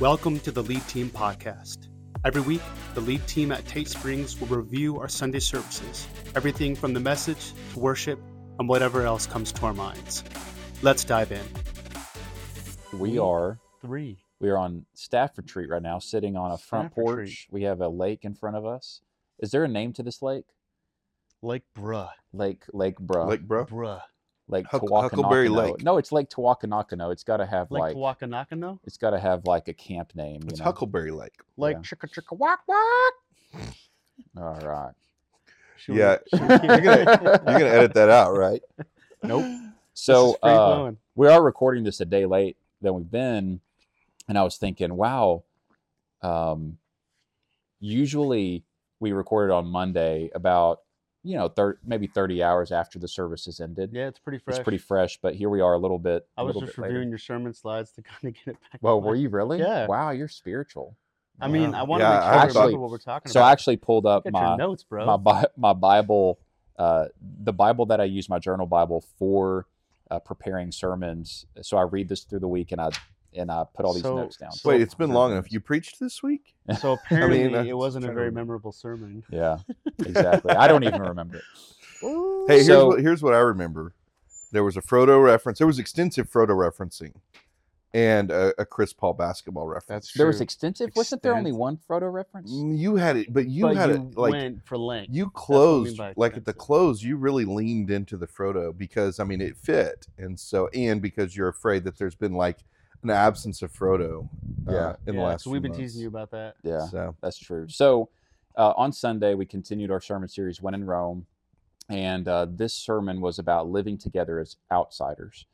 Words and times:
Welcome 0.00 0.38
to 0.40 0.52
the 0.52 0.62
Lead 0.62 0.86
Team 0.86 1.10
Podcast. 1.10 1.88
Every 2.24 2.40
week, 2.42 2.60
the 2.94 3.00
Lead 3.00 3.26
Team 3.26 3.50
at 3.50 3.66
Tate 3.66 3.88
Springs 3.88 4.40
will 4.40 4.48
review 4.48 4.98
our 4.98 5.08
Sunday 5.08 5.40
services, 5.40 6.06
everything 6.36 6.74
from 6.76 6.92
the 6.94 7.00
message 7.00 7.52
to 7.72 7.78
worship 7.80 8.20
and 8.58 8.68
whatever 8.68 9.02
else 9.02 9.26
comes 9.26 9.50
to 9.52 9.66
our 9.66 9.74
minds. 9.74 10.22
Let's 10.82 11.04
dive 11.04 11.32
in. 11.32 11.44
We 12.98 13.18
are 13.18 13.58
Three. 13.80 14.18
we 14.40 14.50
are 14.50 14.56
on 14.58 14.86
staff 14.94 15.36
retreat 15.36 15.68
right 15.68 15.82
now, 15.82 15.98
sitting 15.98 16.36
on 16.36 16.52
a 16.52 16.58
front 16.58 16.92
Staff 16.92 16.94
porch. 16.94 17.18
retreat. 17.18 17.38
We 17.50 17.62
have 17.64 17.80
a 17.80 17.88
lake 17.88 18.24
in 18.24 18.34
front 18.34 18.56
of 18.56 18.64
us. 18.64 19.00
Is 19.40 19.50
there 19.50 19.64
a 19.64 19.68
name 19.68 19.92
to 19.94 20.02
this 20.02 20.22
lake? 20.22 20.46
Lake 21.42 21.62
Bruh. 21.76 22.10
Lake 22.32 22.64
Lake 22.72 22.96
Bruh. 22.98 23.28
Lake 23.28 23.42
Bro. 23.42 23.66
Bruh. 23.66 24.00
Lake 24.48 24.66
Huck- 24.66 24.82
Huckleberry 24.90 25.48
Tawakanakano. 25.48 25.72
Lake. 25.74 25.82
No, 25.84 25.98
it's 25.98 26.10
Lake 26.12 26.28
Tawakanakano. 26.30 27.12
It's 27.12 27.22
got 27.24 27.36
to 27.38 27.46
have 27.46 27.70
Lake 27.70 27.94
like 27.94 27.96
Tawakanakano? 27.96 28.78
it's 28.84 28.96
got 28.96 29.10
to 29.10 29.18
have 29.18 29.44
like 29.46 29.68
a 29.68 29.74
camp 29.74 30.14
name. 30.14 30.40
You 30.42 30.48
It's 30.48 30.58
know? 30.60 30.64
Huckleberry 30.64 31.10
Lake. 31.10 31.34
Lake 31.56 31.76
Yeah. 31.76 31.82
Chicka 31.82 32.10
Chicka 32.12 32.36
Wak 32.36 32.60
Wak. 32.66 33.14
All 34.36 34.58
right. 34.66 34.92
Should 35.76 35.96
Yeah, 35.96 36.16
should 36.32 36.40
we 36.40 36.48
you're 36.48 36.80
gonna- 36.80 37.40
You're 37.46 37.58
gonna 37.58 37.64
edit 37.66 37.94
that 37.94 38.08
out, 38.10 38.36
right? 38.36 38.62
Nope. 39.22 39.44
So 39.94 40.26
This 40.26 40.32
is 40.34 40.38
free 40.42 40.50
uh, 40.52 40.92
we 41.14 41.28
are 41.28 41.42
recording 41.42 41.84
this 41.84 42.00
a 42.00 42.04
day 42.04 42.24
late 42.26 42.56
than 42.80 42.94
we've 42.94 43.10
been, 43.10 43.60
and 44.28 44.38
I 44.38 44.42
was 44.44 44.56
thinking, 44.56 44.94
wow. 44.96 45.42
Um, 46.22 46.78
usually 47.80 48.64
we 49.00 49.12
recorded 49.12 49.52
on 49.52 49.66
Monday 49.66 50.30
about 50.34 50.80
you 51.24 51.36
know 51.36 51.48
thir- 51.48 51.78
maybe 51.84 52.06
thirty 52.06 52.42
hours 52.42 52.70
after 52.72 52.98
the 52.98 53.08
service 53.08 53.44
has 53.46 53.60
ended. 53.60 53.90
Yeah, 53.92 54.06
it's 54.08 54.18
pretty 54.18 54.38
fresh. 54.38 54.56
It's 54.56 54.62
pretty 54.64 54.78
fresh, 54.78 55.18
but 55.20 55.34
here 55.34 55.48
we 55.50 55.60
are 55.60 55.74
a 55.74 55.78
little 55.78 55.98
bit. 55.98 56.26
I 56.36 56.42
was 56.42 56.54
just 56.56 56.66
bit 56.76 56.78
later. 56.78 56.92
reviewing 56.94 57.08
your 57.10 57.18
sermon 57.18 57.54
slides 57.54 57.90
to 57.92 58.02
kind 58.02 58.24
of 58.24 58.34
get 58.34 58.54
it 58.54 58.56
back. 58.72 58.80
Well, 58.82 59.00
were 59.00 59.14
you 59.16 59.28
really? 59.28 59.58
Yeah. 59.58 59.86
Wow, 59.86 60.10
you're 60.10 60.28
spiritual. 60.28 60.96
I 61.40 61.46
mean, 61.48 61.72
I 61.74 61.84
want 61.84 62.00
to 62.00 62.08
make 62.08 62.20
sure 62.20 62.22
I 62.30 62.34
I 62.34 62.42
actually- 62.42 62.60
remember 62.62 62.78
what 62.80 62.90
we're 62.90 62.98
talking 62.98 63.30
So 63.30 63.40
about. 63.40 63.48
I 63.48 63.52
actually 63.52 63.76
pulled 63.76 64.06
up 64.06 64.24
my 64.30 64.56
notes, 64.56 64.82
bro. 64.82 65.06
my 65.06 65.16
Bi- 65.16 65.46
my 65.56 65.72
Bible, 65.72 66.38
uh, 66.78 67.06
the 67.42 67.52
Bible 67.52 67.86
that 67.86 68.00
I 68.00 68.04
use, 68.04 68.28
my 68.28 68.38
journal 68.40 68.66
Bible 68.66 69.04
for 69.18 69.66
uh, 70.10 70.18
preparing 70.18 70.72
sermons. 70.72 71.46
So 71.62 71.76
I 71.76 71.82
read 71.82 72.08
this 72.08 72.24
through 72.24 72.40
the 72.40 72.48
week, 72.48 72.72
and 72.72 72.80
I 72.80 72.90
and 73.34 73.50
I 73.50 73.64
put 73.74 73.84
all 73.84 73.92
these 73.94 74.02
So- 74.02 74.16
notes 74.16 74.36
down. 74.36 74.52
so- 74.52 74.68
Wait, 74.68 74.80
it's 74.80 74.94
been 74.94 75.10
long 75.10 75.32
enough. 75.32 75.50
You 75.52 75.60
preached 75.60 76.00
this 76.00 76.22
week? 76.22 76.54
So 76.80 76.92
apparently, 77.04 77.54
uh, 77.54 77.64
it 77.64 77.76
wasn't 77.76 78.04
a 78.04 78.08
very 78.08 78.26
remember. 78.26 78.40
memorable 78.40 78.72
sermon. 78.72 79.22
yeah, 79.30 79.58
exactly. 80.00 80.52
I 80.52 80.66
don't 80.68 80.84
even 80.84 81.02
remember 81.02 81.36
it. 81.38 81.42
Hey, 82.00 82.54
here's 82.56 82.66
So- 82.66 82.86
what 82.88 83.00
here's 83.00 83.22
what 83.22 83.34
I 83.34 83.38
remember. 83.40 83.94
There 84.52 84.64
was 84.64 84.76
a 84.76 84.82
Frodo 84.82 85.22
reference. 85.22 85.58
There 85.58 85.66
was 85.66 85.78
extensive 85.78 86.30
Frodo 86.30 86.50
referencing, 86.56 87.12
and 87.92 88.30
a, 88.30 88.54
a 88.58 88.64
Chris 88.64 88.92
Paul 88.94 89.12
basketball 89.14 89.66
reference. 89.66 90.06
That's 90.06 90.12
There 90.16 90.26
was 90.26 90.36
true. 90.36 90.44
extensive. 90.44 90.90
Wasn't 90.96 91.22
there 91.22 91.32
only 91.34 91.50
Extent- 91.50 91.58
one 91.60 91.78
Frodo 91.88 92.10
reference? 92.10 92.50
Mm, 92.52 92.78
You 92.78 92.96
had 92.96 93.16
it, 93.16 93.32
but 93.32 93.46
you 93.48 93.64
but 93.64 93.76
had 93.76 93.90
you 93.90 93.94
it 93.96 94.16
like 94.16 94.32
went 94.32 94.66
for 94.66 94.78
length. 94.78 95.10
you 95.12 95.24
what 95.24 95.28
I 95.28 95.40
mean 95.40 95.44
closed 95.46 95.98
by 95.98 96.14
like 96.16 96.32
at 96.36 96.44
the 96.46 96.50
extensive. 96.52 96.58
close. 96.58 97.02
You 97.02 97.16
really 97.16 97.44
leaned 97.44 97.90
into 97.90 98.16
the 98.16 98.26
Frodo 98.26 98.76
because 98.76 99.20
I 99.20 99.24
mean 99.24 99.40
it 99.42 99.56
fit, 99.58 100.06
and 100.16 100.38
so 100.40 100.68
and 100.68 101.02
because 101.02 101.36
you're 101.36 101.48
afraid 101.48 101.84
that 101.84 101.98
there's 101.98 102.14
been 102.14 102.32
like 102.34 102.58
an 103.02 103.10
absence 103.10 103.62
of 103.62 103.72
Frodo. 103.72 104.28
uh, 104.66 104.72
Yeah. 104.72 104.96
in 105.06 105.14
the 105.16 105.20
yeah, 105.22 105.26
last. 105.28 105.44
so 105.44 105.50
we've 105.50 105.62
few 105.62 105.70
been 105.70 105.78
teasing 105.78 106.02
you 106.02 106.08
about 106.08 106.30
that. 106.32 106.56
Yeah, 106.62 106.86
So 106.86 107.14
that's 107.22 107.38
true. 107.38 107.68
So 107.68 108.10
uh, 108.56 108.74
on 108.76 108.92
Sunday, 108.92 109.34
we 109.34 109.46
continued 109.46 109.90
our 109.90 110.00
sermon 110.00 110.28
series, 110.28 110.60
When 110.60 110.74
in 110.74 110.84
Rome. 110.84 111.26
And 111.88 112.28
uh, 112.28 112.46
this 112.50 112.74
sermon 112.74 113.20
was 113.20 113.38
about 113.38 113.68
living 113.68 113.96
together 113.96 114.38
as 114.40 114.56
outsiders. 114.70 115.46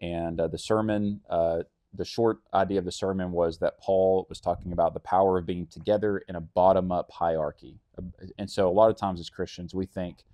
And 0.00 0.40
uh, 0.40 0.48
the 0.48 0.56
sermon, 0.58 1.20
uh, 1.28 1.64
the 1.92 2.04
short 2.06 2.38
idea 2.54 2.78
of 2.78 2.84
the 2.86 2.92
sermon 2.92 3.32
was 3.32 3.58
that 3.58 3.78
Paul 3.80 4.26
was 4.28 4.40
talking 4.40 4.72
about 4.72 4.94
the 4.94 5.00
power 5.00 5.36
of 5.38 5.46
being 5.46 5.66
together 5.66 6.18
in 6.28 6.36
a 6.36 6.40
bottom 6.40 6.90
up 6.90 7.10
hierarchy. 7.10 7.80
Uh, 7.98 8.02
And 8.38 8.50
so 8.50 8.68
a 8.68 8.72
lot 8.72 8.90
of 8.90 8.96
times 8.96 9.20
as 9.20 9.28
Christians, 9.28 9.74
we 9.74 9.84
think 9.84 10.24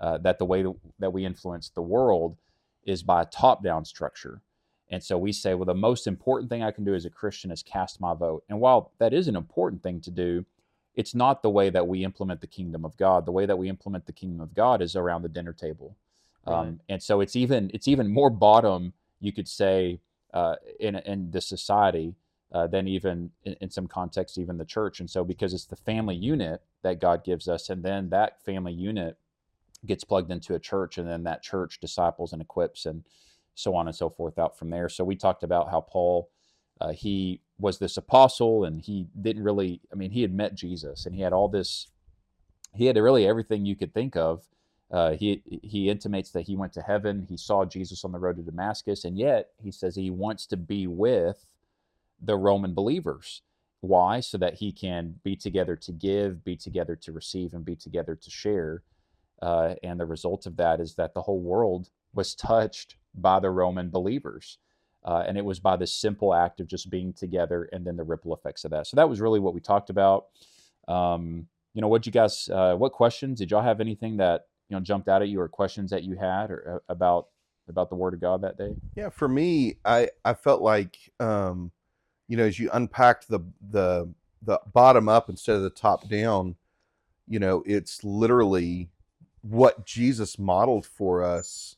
uh, 0.00 0.18
that 0.18 0.38
the 0.38 0.44
way 0.44 0.64
that 0.98 1.12
we 1.12 1.24
influence 1.24 1.68
the 1.70 1.82
world 1.82 2.36
is 2.84 3.02
by 3.02 3.22
a 3.22 3.26
top 3.26 3.62
down 3.62 3.84
structure. 3.84 4.40
And 4.88 5.02
so 5.02 5.18
we 5.18 5.32
say, 5.32 5.54
well, 5.54 5.64
the 5.66 5.74
most 5.74 6.06
important 6.06 6.48
thing 6.48 6.62
I 6.62 6.70
can 6.70 6.84
do 6.84 6.94
as 6.94 7.04
a 7.04 7.10
Christian 7.10 7.50
is 7.50 7.62
cast 7.62 8.00
my 8.00 8.14
vote. 8.14 8.44
And 8.48 8.60
while 8.60 8.92
that 8.98 9.12
is 9.12 9.26
an 9.26 9.36
important 9.36 9.82
thing 9.82 10.00
to 10.02 10.10
do, 10.10 10.44
it's 10.94 11.14
not 11.14 11.42
the 11.42 11.50
way 11.50 11.70
that 11.70 11.86
we 11.86 12.04
implement 12.04 12.40
the 12.40 12.46
kingdom 12.46 12.84
of 12.84 12.96
God. 12.96 13.26
The 13.26 13.32
way 13.32 13.46
that 13.46 13.58
we 13.58 13.68
implement 13.68 14.06
the 14.06 14.12
kingdom 14.12 14.40
of 14.40 14.54
God 14.54 14.80
is 14.80 14.96
around 14.96 15.22
the 15.22 15.28
dinner 15.28 15.52
table. 15.52 15.96
Right. 16.46 16.60
Um, 16.60 16.80
and 16.88 17.02
so 17.02 17.20
it's 17.20 17.36
even 17.36 17.70
it's 17.74 17.88
even 17.88 18.08
more 18.08 18.30
bottom, 18.30 18.92
you 19.20 19.32
could 19.32 19.48
say, 19.48 20.00
uh, 20.32 20.54
in 20.78 20.96
in 20.96 21.30
the 21.32 21.40
society 21.40 22.14
uh, 22.52 22.66
than 22.66 22.86
even 22.86 23.30
in, 23.44 23.54
in 23.60 23.70
some 23.70 23.88
context, 23.88 24.38
even 24.38 24.56
the 24.56 24.64
church. 24.64 25.00
And 25.00 25.10
so 25.10 25.24
because 25.24 25.52
it's 25.52 25.66
the 25.66 25.76
family 25.76 26.14
unit 26.14 26.62
that 26.82 27.00
God 27.00 27.24
gives 27.24 27.48
us, 27.48 27.68
and 27.68 27.82
then 27.82 28.10
that 28.10 28.42
family 28.44 28.72
unit 28.72 29.18
gets 29.84 30.04
plugged 30.04 30.30
into 30.30 30.54
a 30.54 30.60
church, 30.60 30.96
and 30.96 31.08
then 31.08 31.24
that 31.24 31.42
church 31.42 31.80
disciples 31.80 32.32
and 32.32 32.40
equips 32.40 32.86
and 32.86 33.04
so 33.56 33.76
on 33.76 33.88
and 33.88 33.96
so 33.96 34.10
forth 34.10 34.38
out 34.38 34.58
from 34.58 34.70
there. 34.70 34.88
So 34.90 35.04
we 35.04 35.16
talked 35.16 35.44
about 35.44 35.70
how 35.72 35.82
Paul 35.82 36.30
uh, 36.80 36.92
he 36.92 37.42
was 37.58 37.78
this 37.80 37.98
apostle 37.98 38.64
and 38.64 38.82
he 38.82 39.08
didn't 39.20 39.44
really 39.44 39.80
i 39.92 39.96
mean 39.96 40.12
he 40.12 40.22
had 40.22 40.34
met 40.34 40.54
jesus 40.54 41.06
and 41.06 41.16
he 41.16 41.22
had 41.22 41.32
all 41.34 41.48
this 41.48 41.88
he 42.74 42.86
had 42.86 42.96
really 42.98 43.26
everything 43.26 43.66
you 43.66 43.76
could 43.76 43.94
think 43.94 44.16
of. 44.16 44.44
Uh, 44.92 45.12
he 45.12 45.42
he 45.62 45.90
intimates 45.90 46.30
that 46.32 46.42
he 46.42 46.56
went 46.56 46.72
to 46.72 46.82
heaven 46.82 47.26
he 47.28 47.36
saw 47.36 47.64
jesus 47.64 48.04
on 48.04 48.12
the 48.12 48.18
road 48.20 48.36
to 48.36 48.42
damascus 48.42 49.04
and 49.04 49.18
yet 49.18 49.50
he 49.62 49.72
says 49.72 49.96
he 49.96 50.10
wants 50.10 50.46
to 50.46 50.56
be 50.56 50.86
with 50.86 51.46
the 52.20 52.36
roman 52.36 52.74
believers. 52.74 53.42
Why? 53.80 54.20
So 54.20 54.38
that 54.38 54.54
he 54.56 54.72
can 54.72 55.16
be 55.24 55.36
together 55.36 55.76
to 55.76 55.92
give 55.92 56.44
be 56.44 56.56
together 56.56 56.96
to 56.96 57.12
receive 57.12 57.54
and 57.54 57.64
be 57.64 57.76
together 57.76 58.16
to 58.16 58.30
share. 58.30 58.82
Uh, 59.42 59.74
and 59.82 60.00
the 60.00 60.06
result 60.06 60.46
of 60.46 60.56
that 60.56 60.80
is 60.80 60.96
that 60.96 61.14
the 61.14 61.22
whole 61.22 61.40
world 61.40 61.90
was 62.16 62.34
touched 62.34 62.96
by 63.14 63.38
the 63.38 63.50
roman 63.50 63.90
believers 63.90 64.58
uh, 65.06 65.22
and 65.26 65.38
it 65.38 65.44
was 65.44 65.60
by 65.60 65.76
this 65.76 65.94
simple 65.94 66.34
act 66.34 66.60
of 66.60 66.66
just 66.66 66.90
being 66.90 67.12
together 67.12 67.68
and 67.72 67.86
then 67.86 67.96
the 67.96 68.02
ripple 68.02 68.34
effects 68.34 68.64
of 68.64 68.72
that. 68.72 68.88
So 68.88 68.96
that 68.96 69.08
was 69.08 69.20
really 69.20 69.38
what 69.38 69.54
we 69.54 69.60
talked 69.60 69.88
about. 69.88 70.26
Um, 70.88 71.46
you 71.74 71.80
know 71.80 71.88
what 71.88 72.06
you 72.06 72.12
guys 72.12 72.48
uh, 72.48 72.74
what 72.74 72.92
questions? 72.92 73.38
Did 73.38 73.50
y'all 73.50 73.62
have 73.62 73.80
anything 73.80 74.16
that 74.16 74.46
you 74.68 74.76
know 74.76 74.80
jumped 74.80 75.08
out 75.08 75.22
at 75.22 75.28
you 75.28 75.40
or 75.40 75.48
questions 75.48 75.90
that 75.90 76.02
you 76.02 76.16
had 76.16 76.50
or 76.50 76.76
uh, 76.76 76.92
about 76.92 77.28
about 77.68 77.90
the 77.90 77.96
word 77.96 78.14
of 78.14 78.20
god 78.20 78.42
that 78.42 78.56
day? 78.58 78.74
Yeah, 78.96 79.10
for 79.10 79.28
me, 79.28 79.76
I 79.84 80.08
I 80.24 80.34
felt 80.34 80.62
like 80.62 80.96
um, 81.20 81.70
you 82.28 82.36
know, 82.36 82.44
as 82.44 82.58
you 82.58 82.70
unpacked 82.72 83.28
the 83.28 83.40
the 83.70 84.12
the 84.42 84.60
bottom 84.72 85.08
up 85.08 85.28
instead 85.28 85.56
of 85.56 85.62
the 85.62 85.70
top 85.70 86.08
down, 86.08 86.56
you 87.28 87.38
know, 87.38 87.62
it's 87.66 88.02
literally 88.02 88.88
what 89.42 89.84
Jesus 89.84 90.38
modeled 90.38 90.86
for 90.86 91.22
us 91.22 91.76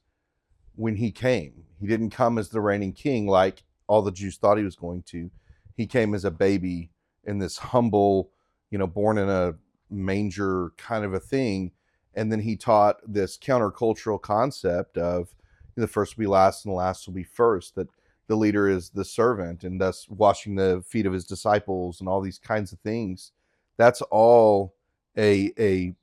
when 0.78 0.96
he 0.96 1.10
came. 1.10 1.64
He 1.80 1.86
didn't 1.88 2.10
come 2.10 2.38
as 2.38 2.48
the 2.48 2.60
reigning 2.60 2.92
king 2.92 3.26
like 3.26 3.64
all 3.88 4.00
the 4.00 4.12
Jews 4.12 4.36
thought 4.36 4.58
he 4.58 4.64
was 4.64 4.76
going 4.76 5.02
to. 5.08 5.30
He 5.76 5.86
came 5.86 6.14
as 6.14 6.24
a 6.24 6.30
baby 6.30 6.90
in 7.24 7.38
this 7.38 7.58
humble, 7.58 8.30
you 8.70 8.78
know, 8.78 8.86
born 8.86 9.18
in 9.18 9.28
a 9.28 9.54
manger 9.90 10.72
kind 10.76 11.04
of 11.04 11.14
a 11.14 11.20
thing. 11.20 11.72
And 12.14 12.30
then 12.30 12.40
he 12.40 12.56
taught 12.56 12.96
this 13.06 13.36
countercultural 13.36 14.22
concept 14.22 14.96
of 14.96 15.34
the 15.74 15.88
first 15.88 16.16
will 16.16 16.22
be 16.22 16.28
last 16.28 16.64
and 16.64 16.72
the 16.72 16.76
last 16.76 17.06
will 17.06 17.14
be 17.14 17.24
first 17.24 17.74
that 17.74 17.88
the 18.28 18.36
leader 18.36 18.68
is 18.68 18.90
the 18.90 19.04
servant 19.04 19.64
and 19.64 19.80
thus 19.80 20.08
washing 20.08 20.54
the 20.54 20.82
feet 20.86 21.06
of 21.06 21.12
his 21.12 21.24
disciples 21.24 22.00
and 22.00 22.08
all 22.08 22.20
these 22.20 22.38
kinds 22.38 22.72
of 22.72 22.80
things 22.80 23.32
that's 23.76 24.02
all 24.02 24.74
a 25.16 25.52
a 25.58 25.94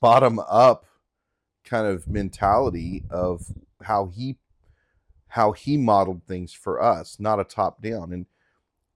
bottom 0.00 0.40
up 0.48 0.86
kind 1.64 1.86
of 1.86 2.08
mentality 2.08 3.04
of 3.10 3.52
how 3.82 4.06
he 4.06 4.36
how 5.28 5.52
he 5.52 5.76
modeled 5.76 6.22
things 6.26 6.52
for 6.52 6.80
us 6.80 7.18
not 7.20 7.40
a 7.40 7.44
top 7.44 7.82
down 7.82 8.12
and 8.12 8.26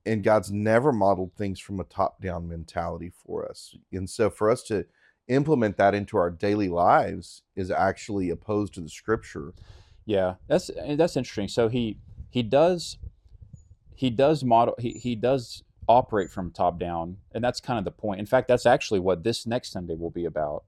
and 0.07 0.23
God's 0.25 0.51
never 0.51 0.93
modeled 0.93 1.33
things 1.37 1.61
from 1.61 1.81
a 1.81 1.85
top 1.85 2.21
down 2.21 2.49
mentality 2.49 3.13
for 3.25 3.49
us. 3.49 3.77
And 3.93 4.09
so 4.09 4.31
for 4.31 4.51
us 4.51 4.63
to 4.65 4.87
implement 5.29 5.77
that 5.77 5.95
into 5.95 6.17
our 6.17 6.31
daily 6.31 6.69
lives 6.69 7.43
is 7.55 7.71
actually 7.71 8.31
opposed 8.31 8.75
to 8.75 8.81
the 8.81 8.89
scripture. 8.89 9.53
Yeah 10.07 10.35
that's 10.49 10.71
that's 10.97 11.17
interesting. 11.17 11.49
So 11.49 11.69
he 11.69 11.99
he 12.31 12.43
does 12.43 12.99
he 13.95 14.11
does 14.11 14.43
model 14.43 14.75
he, 14.79 14.93
he 14.93 15.15
does 15.15 15.63
operate 15.89 16.31
from 16.31 16.51
top 16.51 16.79
down 16.79 17.19
and 17.33 17.43
that's 17.45 17.61
kind 17.61 17.79
of 17.79 17.85
the 17.85 17.91
point. 17.91 18.21
In 18.21 18.27
fact 18.27 18.49
that's 18.49 18.67
actually 18.67 19.01
what 19.01 19.23
this 19.23 19.47
next 19.47 19.73
sunday 19.73 19.95
will 19.95 20.11
be 20.11 20.25
about 20.25 20.65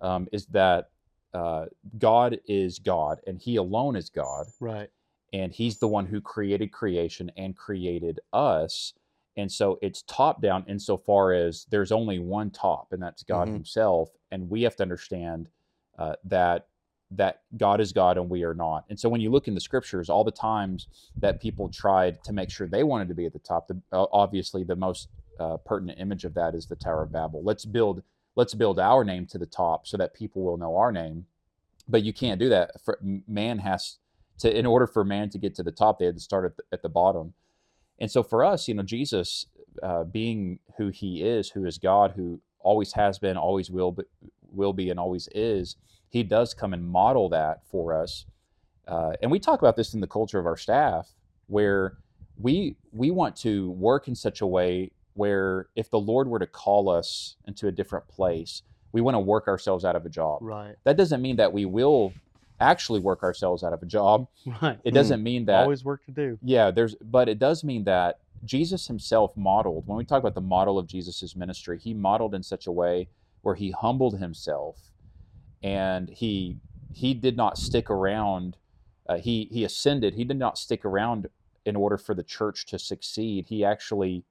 um, 0.00 0.28
is 0.32 0.46
that 0.46 0.90
uh, 1.34 1.66
god 1.98 2.38
is 2.46 2.78
god 2.78 3.18
and 3.26 3.38
he 3.38 3.56
alone 3.56 3.96
is 3.96 4.08
god 4.10 4.46
Right. 4.60 4.90
and 5.32 5.52
he's 5.52 5.78
the 5.78 5.88
one 5.88 6.06
who 6.06 6.20
created 6.20 6.72
creation 6.72 7.30
and 7.36 7.56
created 7.56 8.20
us 8.32 8.94
and 9.36 9.50
so 9.52 9.78
it's 9.82 10.02
top 10.02 10.40
down 10.42 10.64
insofar 10.68 11.32
as 11.32 11.66
there's 11.70 11.92
only 11.92 12.18
one 12.18 12.50
top 12.50 12.92
and 12.92 13.02
that's 13.02 13.22
god 13.22 13.48
Mhm. 13.48 13.52
himself 13.54 14.10
and 14.30 14.48
we 14.48 14.62
have 14.62 14.76
to 14.76 14.82
understand 14.82 15.48
uh, 15.98 16.14
that 16.24 16.66
that 17.10 17.40
God 17.56 17.80
is 17.80 17.90
God 17.94 18.18
and 18.18 18.28
we 18.28 18.42
are 18.44 18.52
not. 18.52 18.84
And 18.90 19.00
so 19.00 19.08
when 19.08 19.22
you 19.22 19.30
look 19.30 19.48
in 19.48 19.54
the 19.54 19.62
scriptures, 19.62 20.10
all 20.10 20.24
the 20.24 20.30
times 20.30 20.88
that 21.16 21.40
people 21.40 21.70
tried 21.70 22.22
to 22.24 22.34
make 22.34 22.50
sure 22.50 22.66
they 22.66 22.84
wanted 22.84 23.08
to 23.08 23.14
be 23.14 23.24
at 23.24 23.32
the 23.32 23.38
top, 23.38 23.66
the, 23.66 23.80
obviously 23.90 24.62
the 24.62 24.76
most 24.76 25.08
uh, 25.40 25.56
pertinent 25.56 25.98
image 25.98 26.26
of 26.26 26.34
that 26.34 26.54
is 26.54 26.66
the 26.66 26.76
Tower 26.76 27.04
of 27.04 27.10
Babel. 27.10 27.42
Let's 27.42 27.64
build 27.64 28.02
let's 28.38 28.54
build 28.54 28.78
our 28.78 29.02
name 29.02 29.26
to 29.26 29.36
the 29.36 29.46
top 29.46 29.84
so 29.84 29.96
that 29.96 30.14
people 30.14 30.44
will 30.44 30.56
know 30.56 30.76
our 30.76 30.92
name. 30.92 31.26
But 31.88 32.04
you 32.04 32.12
can't 32.12 32.38
do 32.38 32.48
that. 32.50 32.70
For, 32.84 32.96
man 33.26 33.58
has 33.58 33.98
to 34.38 34.56
in 34.56 34.64
order 34.64 34.86
for 34.86 35.04
man 35.04 35.28
to 35.30 35.38
get 35.38 35.56
to 35.56 35.64
the 35.64 35.72
top, 35.72 35.98
they 35.98 36.06
had 36.06 36.14
to 36.14 36.20
start 36.20 36.44
at 36.44 36.56
the, 36.56 36.62
at 36.70 36.82
the 36.82 36.88
bottom. 36.88 37.34
And 37.98 38.08
so 38.08 38.22
for 38.22 38.44
us, 38.44 38.68
you 38.68 38.74
know, 38.74 38.84
Jesus 38.84 39.46
uh, 39.82 40.04
being 40.04 40.60
who 40.76 40.88
he 40.88 41.24
is, 41.24 41.50
who 41.50 41.64
is 41.66 41.78
God, 41.78 42.12
who 42.14 42.40
always 42.60 42.92
has 42.92 43.18
been, 43.18 43.36
always 43.36 43.70
will 43.70 43.90
be, 43.90 44.04
will 44.52 44.72
be, 44.72 44.88
and 44.88 45.00
always 45.00 45.28
is, 45.34 45.74
he 46.08 46.22
does 46.22 46.54
come 46.54 46.72
and 46.72 46.86
model 46.86 47.28
that 47.30 47.62
for 47.68 47.92
us. 47.92 48.24
Uh, 48.86 49.14
and 49.20 49.32
we 49.32 49.40
talk 49.40 49.58
about 49.58 49.74
this 49.74 49.94
in 49.94 50.00
the 50.00 50.06
culture 50.06 50.38
of 50.38 50.46
our 50.46 50.56
staff, 50.56 51.08
where 51.48 51.98
we 52.40 52.76
we 52.92 53.10
want 53.10 53.34
to 53.34 53.72
work 53.72 54.06
in 54.06 54.14
such 54.14 54.40
a 54.40 54.46
way 54.46 54.92
where 55.18 55.66
if 55.74 55.90
the 55.90 55.98
Lord 55.98 56.28
were 56.28 56.38
to 56.38 56.46
call 56.46 56.88
us 56.88 57.34
into 57.46 57.66
a 57.66 57.72
different 57.72 58.06
place, 58.06 58.62
we 58.92 59.00
want 59.00 59.16
to 59.16 59.18
work 59.18 59.48
ourselves 59.48 59.84
out 59.84 59.96
of 59.96 60.06
a 60.06 60.08
job. 60.08 60.38
Right. 60.40 60.76
That 60.84 60.96
doesn't 60.96 61.20
mean 61.20 61.36
that 61.36 61.52
we 61.52 61.64
will 61.66 62.12
actually 62.60 63.00
work 63.00 63.22
ourselves 63.24 63.64
out 63.64 63.72
of 63.72 63.82
a 63.82 63.86
job. 63.86 64.28
Right. 64.62 64.78
It 64.84 64.92
doesn't 64.94 65.22
mean 65.22 65.44
that 65.46 65.62
Always 65.64 65.84
work 65.84 66.04
to 66.06 66.12
do. 66.12 66.38
yeah, 66.42 66.70
there's 66.70 66.94
but 66.96 67.28
it 67.28 67.38
does 67.38 67.64
mean 67.64 67.84
that 67.84 68.20
Jesus 68.44 68.86
himself 68.86 69.36
modeled 69.36 69.86
when 69.88 69.98
we 69.98 70.04
talk 70.04 70.20
about 70.20 70.34
the 70.36 70.40
model 70.40 70.78
of 70.78 70.86
Jesus's 70.86 71.34
ministry, 71.34 71.78
he 71.78 71.92
modeled 71.92 72.34
in 72.34 72.42
such 72.42 72.66
a 72.68 72.72
way 72.72 73.08
where 73.42 73.56
he 73.56 73.72
humbled 73.72 74.18
himself 74.18 74.76
and 75.62 76.08
he 76.08 76.56
he 76.92 77.12
did 77.12 77.36
not 77.36 77.58
stick 77.58 77.90
around 77.90 78.56
uh, 79.08 79.16
he 79.16 79.48
he 79.50 79.64
ascended 79.64 80.14
he 80.14 80.24
did 80.24 80.38
not 80.38 80.56
stick 80.56 80.84
around 80.84 81.28
in 81.64 81.74
order 81.74 81.98
for 81.98 82.14
the 82.14 82.22
church 82.22 82.66
to 82.66 82.78
succeed 82.78 83.46
he 83.48 83.64
actually 83.64 84.24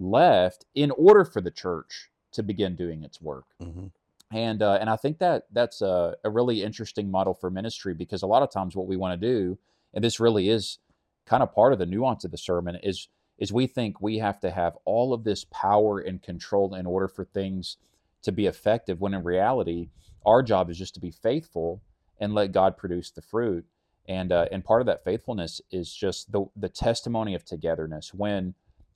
left 0.00 0.64
in 0.74 0.90
order 0.92 1.24
for 1.24 1.40
the 1.42 1.50
church 1.50 2.10
to 2.32 2.42
begin 2.42 2.74
doing 2.76 3.04
its 3.04 3.20
work 3.20 3.46
Mm-hmm. 3.62 3.88
and 4.32 4.62
uh, 4.62 4.78
and 4.80 4.90
I 4.90 4.96
think 4.96 5.18
that 5.18 5.44
that's 5.52 5.82
a, 5.82 6.16
a 6.24 6.30
really 6.30 6.62
interesting 6.62 7.10
model 7.10 7.34
for 7.34 7.50
ministry 7.50 7.94
because 7.94 8.22
a 8.22 8.26
lot 8.26 8.42
of 8.42 8.50
times 8.50 8.76
what 8.76 8.86
we 8.88 8.96
want 8.96 9.20
to 9.20 9.28
do, 9.28 9.58
and 9.94 10.02
this 10.04 10.20
really 10.20 10.48
is 10.48 10.78
kind 11.26 11.42
of 11.42 11.54
part 11.54 11.72
of 11.72 11.78
the 11.78 11.86
nuance 11.86 12.24
of 12.24 12.30
the 12.32 12.38
sermon, 12.38 12.76
is 12.82 13.08
is 13.38 13.52
we 13.52 13.66
think 13.66 14.00
we 14.00 14.18
have 14.18 14.40
to 14.40 14.50
have 14.50 14.76
all 14.84 15.12
of 15.14 15.24
this 15.24 15.44
power 15.44 15.98
and 15.98 16.22
control 16.22 16.74
in 16.74 16.86
order 16.86 17.08
for 17.08 17.24
things 17.24 17.76
to 18.22 18.32
be 18.32 18.46
effective. 18.46 19.00
When 19.00 19.14
in 19.14 19.24
reality, 19.24 19.90
our 20.26 20.42
job 20.42 20.70
is 20.70 20.78
just 20.78 20.94
to 20.94 21.00
be 21.00 21.10
faithful 21.10 21.82
and 22.20 22.34
let 22.34 22.52
God 22.52 22.76
produce 22.76 23.10
the 23.10 23.22
fruit. 23.22 23.64
And 24.08 24.32
uh, 24.32 24.46
and 24.52 24.64
part 24.64 24.82
of 24.82 24.86
that 24.86 25.04
faithfulness 25.04 25.60
is 25.70 25.92
just 25.92 26.32
the 26.32 26.46
the 26.56 26.68
testimony 26.68 27.34
of 27.34 27.44
togetherness. 27.44 28.14
When 28.14 28.54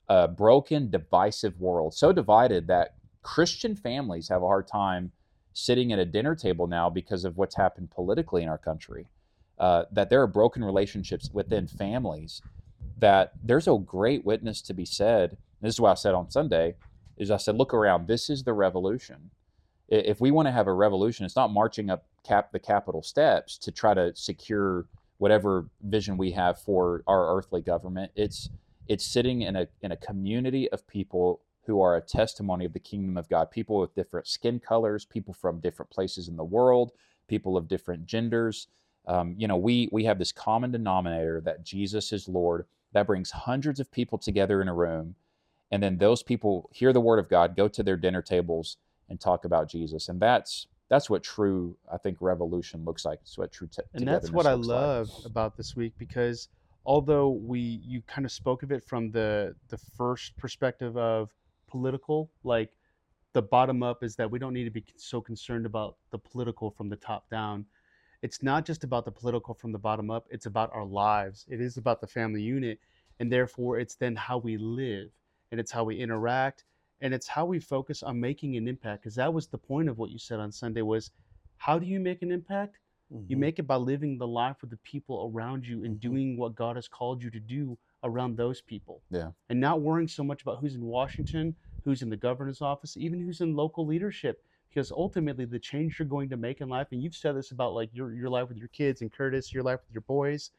a 0.09 0.27
broken, 0.27 0.89
divisive 0.89 1.59
world, 1.59 1.93
so 1.93 2.11
divided 2.11 2.67
that 2.67 2.95
Christian 3.21 3.75
families 3.75 4.29
have 4.29 4.43
a 4.43 4.47
hard 4.47 4.67
time 4.67 5.11
sitting 5.53 5.91
at 5.91 5.99
a 5.99 6.05
dinner 6.05 6.35
table 6.35 6.67
now 6.67 6.89
because 6.89 7.25
of 7.25 7.37
what's 7.37 7.55
happened 7.55 7.89
politically 7.89 8.43
in 8.43 8.49
our 8.49 8.57
country. 8.57 9.07
Uh, 9.57 9.85
that 9.91 10.09
there 10.09 10.21
are 10.21 10.27
broken 10.27 10.63
relationships 10.63 11.29
within 11.31 11.65
families. 11.65 12.41
That 12.99 13.31
there's 13.41 13.67
a 13.67 13.77
great 13.77 14.25
witness 14.25 14.61
to 14.63 14.73
be 14.73 14.85
said. 14.85 15.37
This 15.61 15.75
is 15.75 15.81
what 15.81 15.91
I 15.91 15.95
said 15.95 16.13
on 16.13 16.29
Sunday. 16.29 16.75
Is 17.17 17.31
I 17.31 17.37
said, 17.37 17.55
look 17.55 17.73
around. 17.73 18.07
This 18.07 18.29
is 18.29 18.43
the 18.43 18.53
revolution. 18.53 19.31
If 19.87 20.19
we 20.19 20.31
want 20.31 20.47
to 20.47 20.51
have 20.51 20.67
a 20.67 20.73
revolution, 20.73 21.25
it's 21.25 21.35
not 21.35 21.53
marching 21.53 21.89
up 21.89 22.05
cap 22.25 22.51
the 22.51 22.59
Capitol 22.59 23.01
steps 23.01 23.57
to 23.59 23.71
try 23.71 23.93
to 23.93 24.13
secure 24.15 24.85
whatever 25.17 25.67
vision 25.81 26.17
we 26.17 26.31
have 26.31 26.59
for 26.59 27.03
our 27.07 27.37
earthly 27.37 27.61
government. 27.61 28.11
It's 28.15 28.49
it's 28.87 29.05
sitting 29.05 29.41
in 29.41 29.55
a 29.55 29.67
in 29.81 29.91
a 29.91 29.97
community 29.97 30.69
of 30.71 30.87
people 30.87 31.41
who 31.65 31.81
are 31.81 31.95
a 31.95 32.01
testimony 32.01 32.65
of 32.65 32.73
the 32.73 32.79
kingdom 32.79 33.17
of 33.17 33.27
God, 33.27 33.49
people 33.49 33.79
with 33.79 33.95
different 33.95 34.27
skin 34.27 34.59
colors, 34.59 35.03
people 35.03 35.33
from 35.33 35.59
different 35.59 35.89
places 35.89 36.27
in 36.27 36.35
the 36.35 36.43
world, 36.43 36.91
people 37.27 37.57
of 37.57 37.67
different 37.67 38.05
genders. 38.05 38.67
Um, 39.07 39.35
you 39.37 39.47
know, 39.47 39.57
we 39.57 39.89
we 39.91 40.05
have 40.05 40.19
this 40.19 40.31
common 40.31 40.71
denominator 40.71 41.41
that 41.41 41.63
Jesus 41.63 42.13
is 42.13 42.27
Lord. 42.27 42.65
That 42.93 43.07
brings 43.07 43.31
hundreds 43.31 43.79
of 43.79 43.91
people 43.91 44.17
together 44.17 44.61
in 44.61 44.67
a 44.67 44.73
room, 44.73 45.15
and 45.71 45.81
then 45.81 45.97
those 45.97 46.23
people 46.23 46.69
hear 46.71 46.93
the 46.93 47.01
word 47.01 47.19
of 47.19 47.29
God, 47.29 47.55
go 47.55 47.67
to 47.67 47.83
their 47.83 47.97
dinner 47.97 48.21
tables, 48.21 48.77
and 49.09 49.19
talk 49.19 49.45
about 49.45 49.69
Jesus. 49.69 50.07
And 50.07 50.19
that's 50.19 50.67
that's 50.89 51.09
what 51.09 51.23
true, 51.23 51.77
I 51.91 51.97
think, 51.97 52.17
revolution 52.21 52.85
looks 52.85 53.05
like. 53.05 53.19
It's 53.23 53.37
what 53.37 53.51
true 53.51 53.69
and 53.93 54.07
that's 54.07 54.31
what 54.31 54.45
I 54.45 54.53
looks 54.53 54.67
like. 54.67 54.77
love 54.77 55.11
about 55.25 55.57
this 55.57 55.75
week 55.75 55.93
because 55.97 56.47
although 56.85 57.29
we 57.29 57.59
you 57.59 58.01
kind 58.03 58.25
of 58.25 58.31
spoke 58.31 58.63
of 58.63 58.71
it 58.71 58.83
from 58.83 59.11
the 59.11 59.55
the 59.69 59.77
first 59.77 60.37
perspective 60.37 60.97
of 60.97 61.31
political, 61.67 62.31
like 62.43 62.71
the 63.33 63.41
bottom 63.41 63.83
up 63.83 64.03
is 64.03 64.15
that 64.15 64.29
we 64.29 64.39
don't 64.39 64.53
need 64.53 64.63
to 64.63 64.71
be 64.71 64.85
so 64.95 65.19
concerned 65.19 65.65
about 65.65 65.97
the 66.11 66.17
political 66.17 66.71
from 66.71 66.89
the 66.89 66.95
top 66.95 67.29
down. 67.29 67.65
It's 68.21 68.41
not 68.41 68.65
just 68.65 68.83
about 68.83 69.05
the 69.05 69.11
political 69.11 69.53
from 69.53 69.71
the 69.71 69.77
bottom 69.77 70.09
up, 70.09 70.25
it's 70.29 70.45
about 70.45 70.71
our 70.73 70.85
lives. 70.85 71.45
It 71.49 71.59
is 71.61 71.77
about 71.77 72.01
the 72.01 72.07
family 72.07 72.41
unit 72.41 72.79
and 73.19 73.31
therefore 73.31 73.79
it's 73.79 73.95
then 73.95 74.15
how 74.15 74.37
we 74.37 74.57
live 74.57 75.09
and 75.51 75.59
it's 75.59 75.71
how 75.71 75.83
we 75.83 75.97
interact 75.99 76.63
and 77.01 77.13
it's 77.13 77.27
how 77.27 77.45
we 77.45 77.59
focus 77.59 78.03
on 78.03 78.19
making 78.19 78.55
an 78.55 78.67
impact 78.67 79.03
because 79.03 79.15
that 79.15 79.33
was 79.33 79.47
the 79.47 79.57
point 79.57 79.89
of 79.89 79.97
what 79.97 80.11
you 80.11 80.17
said 80.17 80.39
on 80.39 80.51
Sunday 80.51 80.81
was 80.81 81.11
how 81.57 81.77
do 81.79 81.85
you 81.85 81.99
make 81.99 82.21
an 82.21 82.31
impact? 82.31 82.77
Mm-hmm. 83.15 83.31
You 83.31 83.37
make 83.37 83.59
it 83.59 83.63
by 83.67 83.75
living 83.77 84.17
the 84.17 84.27
life 84.27 84.57
with 84.61 84.69
the 84.69 84.77
people 84.77 85.31
around 85.33 85.65
you 85.67 85.83
and 85.83 85.97
Mhm. 85.97 86.01
doing 86.01 86.37
what 86.37 86.55
God 86.55 86.75
has 86.75 86.87
called 86.87 87.23
you 87.23 87.29
to 87.31 87.39
do 87.39 87.77
around 88.03 88.37
those 88.37 88.61
people. 88.61 89.01
Yeah. 89.09 89.31
And 89.49 89.59
not 89.59 89.81
worrying 89.81 90.07
so 90.07 90.23
much 90.23 90.41
about 90.41 90.59
who's 90.59 90.75
in 90.75 90.83
Washington, 90.85 91.55
who's 91.83 92.01
in 92.01 92.09
the 92.09 92.17
governor's 92.17 92.61
office, 92.61 92.97
even 92.97 93.19
who's 93.19 93.41
in 93.41 93.55
local 93.55 93.85
leadership. 93.85 94.43
Because 94.69 94.91
ultimately 94.91 95.45
the 95.45 95.59
change 95.59 95.97
you're 95.99 96.07
going 96.07 96.29
to 96.29 96.37
make 96.37 96.59
in 96.59 96.67
life, 96.67 96.87
and 96.91 97.01
you've 97.01 97.15
said 97.15 97.35
this 97.35 97.51
about 97.51 97.73
like 97.73 97.89
your 97.93 98.13
your 98.13 98.29
life 98.29 98.49
with 98.49 98.57
your 98.57 98.67
kids 98.69 99.01
and 99.01 99.11
Curtis, 99.11 99.53
your 99.53 99.63
life 99.63 99.79
with 99.87 99.93
your 99.93 100.01
boys. 100.01 100.51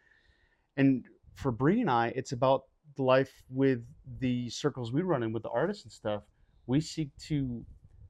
And 0.77 1.05
for 1.35 1.53
Bree 1.53 1.83
and 1.83 1.91
I, 1.91 2.09
it's 2.17 2.33
about 2.33 2.63
the 2.97 3.03
life 3.03 3.45
with 3.51 3.85
the 4.21 4.49
circles 4.49 4.93
we 4.93 5.03
run 5.03 5.23
in 5.23 5.33
with 5.33 5.43
the 5.43 5.51
artists 5.51 5.85
and 5.85 5.93
stuff. 5.93 6.23
We 6.67 6.81
seek 6.81 7.11
to 7.29 7.65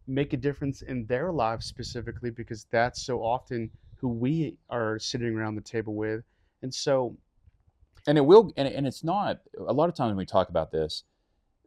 make 0.07 0.33
a 0.33 0.37
difference 0.37 0.83
in 0.83 1.07
their 1.07 1.33
lives 1.33 1.67
specifically 1.67 2.31
because 2.31 2.67
that's 2.71 3.03
so 3.03 3.19
often 3.25 3.71
who 3.97 4.09
we 4.09 4.57
are 4.71 4.99
sitting 4.99 5.35
around 5.37 5.55
the 5.55 5.61
table 5.63 5.95
with. 5.95 6.23
And 6.63 6.73
so 6.73 7.17
and 8.07 8.17
it 8.17 8.23
will 8.23 8.53
and, 8.57 8.69
and 8.69 8.87
it's 8.87 9.03
not 9.05 9.41
a 9.67 9.73
lot 9.73 9.89
of 9.89 9.95
times 9.95 10.11
when 10.11 10.17
we 10.17 10.27
talk 10.27 10.49
about 10.49 10.71
this 10.71 11.05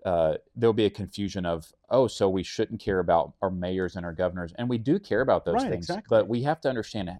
uh, 0.05 0.35
there'll 0.55 0.73
be 0.73 0.85
a 0.85 0.89
confusion 0.89 1.45
of 1.45 1.71
oh 1.89 2.07
so 2.07 2.29
we 2.29 2.43
shouldn't 2.43 2.79
care 2.79 2.99
about 2.99 3.33
our 3.41 3.51
mayors 3.51 3.95
and 3.97 4.05
our 4.05 4.13
governors 4.13 4.53
and 4.57 4.69
we 4.69 4.77
do 4.77 4.97
care 4.99 5.21
about 5.21 5.43
those 5.43 5.55
Right, 5.55 5.69
things 5.69 5.85
exactly. 5.89 6.05
but 6.09 6.27
we 6.29 6.43
have 6.43 6.61
to 6.61 6.69
understand 6.69 7.11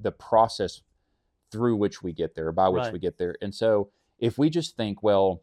the 0.00 0.10
process 0.12 0.82
through 1.52 1.76
which 1.76 2.02
we 2.02 2.12
get 2.12 2.34
there 2.34 2.50
by 2.50 2.68
which 2.68 2.84
Right. 2.84 2.92
we 2.92 2.98
get 2.98 3.16
there 3.18 3.36
and 3.40 3.54
so 3.54 3.90
if 4.18 4.38
we 4.38 4.50
just 4.50 4.76
think 4.76 5.02
well 5.02 5.42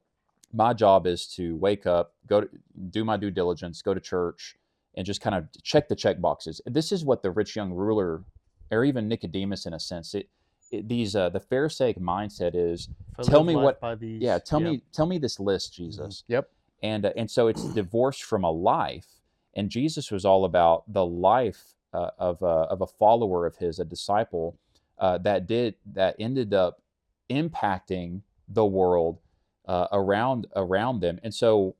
my 0.53 0.73
job 0.73 1.07
is 1.07 1.25
to 1.35 1.55
wake 1.55 1.85
up 1.85 2.13
go 2.27 2.41
to 2.41 2.49
do 2.89 3.05
my 3.05 3.15
due 3.15 3.31
diligence 3.31 3.81
go 3.81 3.93
to 3.93 4.01
church 4.01 4.57
and 4.95 5.05
just 5.05 5.21
kind 5.21 5.35
of 5.35 5.47
check 5.63 5.87
the 5.87 5.95
check 5.95 6.19
boxes 6.19 6.59
this 6.65 6.91
is 6.91 7.05
what 7.05 7.23
the 7.23 7.31
rich 7.31 7.55
young 7.55 7.71
ruler 7.71 8.23
or 8.71 8.83
even 8.85 9.07
nicodemus 9.07 9.65
in 9.65 9.73
a 9.73 9.79
sense 9.79 10.13
it, 10.15 10.29
it 10.71 10.87
these 10.87 11.15
uh, 11.15 11.29
the 11.29 11.39
pharisaic 11.39 11.99
mindset 11.99 12.51
is 12.55 12.87
I 13.19 13.23
Tell 13.23 13.43
me 13.43 13.55
what- 13.55 13.79
by 13.81 13.95
these, 13.95 14.21
yeah 14.21 14.39
tell 14.39 14.61
yep, 14.61 14.71
me 14.71 14.81
tell 14.93 15.05
me 15.05 15.17
this 15.17 15.39
list 15.39 15.73
jesus. 15.73 16.23
Yep. 16.27 16.49
and 16.81 17.05
uh, 17.05 17.11
and 17.15 17.29
so 17.29 17.47
it's 17.47 17.63
divorced 17.73 18.23
from 18.23 18.43
a 18.43 18.51
life 18.51 19.07
and 19.55 19.69
jesus 19.69 20.09
was 20.11 20.25
all 20.25 20.45
about 20.45 20.83
the 20.91 21.05
life 21.05 21.75
uh, 21.93 22.09
of, 22.17 22.41
a, 22.41 22.45
of 22.45 22.79
a 22.81 22.87
follower 22.87 23.45
of 23.45 23.57
his 23.57 23.77
a 23.79 23.83
disciple 23.85 24.57
uh, 24.99 25.17
that 25.17 25.45
did 25.45 25.75
that 25.85 26.15
ended 26.19 26.53
up 26.53 26.81
impacting 27.29 28.21
the 28.47 28.65
world 28.65 29.19
uh, 29.67 29.87
around 29.91 30.47
around 30.55 30.99
them. 31.01 31.19
And 31.23 31.33
so 31.33 31.75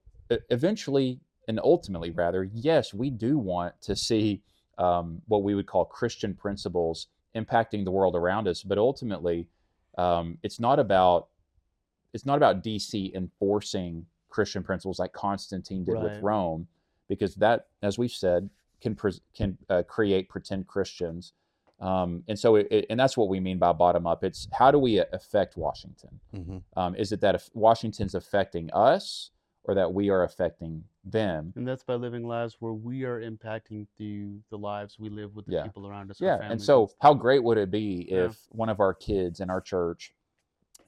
eventually 0.50 1.20
and 1.48 1.60
ultimately 1.64 2.10
rather 2.12 2.44
yes 2.54 2.94
we 2.94 3.10
do 3.10 3.38
want 3.38 3.74
to 3.82 3.96
see 3.96 4.42
um, 4.82 5.22
what 5.28 5.44
we 5.44 5.54
would 5.56 5.68
call 5.68 5.86
christian 5.86 6.34
principles 6.34 7.08
impacting 7.36 7.86
the 7.86 7.92
world 7.92 8.16
around 8.16 8.48
us. 8.48 8.64
But 8.64 8.78
ultimately 8.78 9.48
um, 9.98 10.38
it's 10.44 10.60
not 10.60 10.80
about 10.80 11.28
it's 12.14 12.26
not 12.26 12.38
about 12.38 12.64
dc 12.64 12.94
enforcing 13.14 14.06
christian 14.30 14.64
principles 14.64 14.98
like 15.00 15.14
constantine 15.14 15.84
did 15.86 15.96
with 16.04 16.14
rome 16.24 16.68
because 17.10 17.36
that 17.36 17.68
as 17.82 17.98
we've 17.98 18.12
said 18.26 18.50
can 18.82 18.96
pres 18.96 19.22
can 19.38 19.58
uh, 19.70 19.84
create 19.96 20.28
pretend 20.30 20.68
christians. 20.68 21.34
Um, 21.80 22.24
and 22.28 22.38
so 22.38 22.56
it, 22.58 22.68
it- 22.72 22.86
and 22.90 23.00
that's 23.00 23.18
what 23.18 23.28
we 23.28 23.40
mean 23.40 23.58
by 23.58 23.74
bottom 23.74 24.06
up. 24.06 24.24
It's 24.24 24.48
how 24.60 24.70
do 24.72 24.78
we 24.80 25.00
affect 25.20 25.58
washington? 25.58 26.20
Mm-hmm. 26.36 26.58
um, 26.80 26.96
is 26.96 27.12
it 27.12 27.22
that 27.22 27.36
if 27.36 27.50
washington's 27.54 28.16
affecting 28.16 28.70
us 28.74 29.32
or 29.64 29.74
that 29.76 29.92
we 29.94 30.10
are 30.10 30.24
affecting 30.24 30.84
them. 31.04 31.54
And 31.56 31.68
that's 31.68 31.84
by 31.84 31.96
living 31.96 32.28
lives 32.28 32.58
where 32.60 32.74
we 32.74 33.04
are 33.06 33.20
impacting 33.22 33.88
the 33.98 34.40
the 34.50 34.58
lives 34.58 35.00
we 35.00 35.10
live 35.10 35.36
with 35.36 35.46
the 35.46 35.54
Yeah. 35.54 35.64
people 35.64 35.88
around 35.88 36.12
us. 36.12 36.22
our 36.22 36.28
Yeah, 36.28 36.40
and 36.42 36.62
so 36.62 36.92
how 37.02 37.14
great 37.14 37.44
would 37.44 37.58
it 37.58 37.72
be 37.72 38.08
Yeah. 38.10 38.26
if 38.26 38.48
one 38.52 38.70
of 38.70 38.80
our 38.80 38.94
kids 38.94 39.40
in 39.40 39.50
our 39.50 39.62
church, 39.62 40.14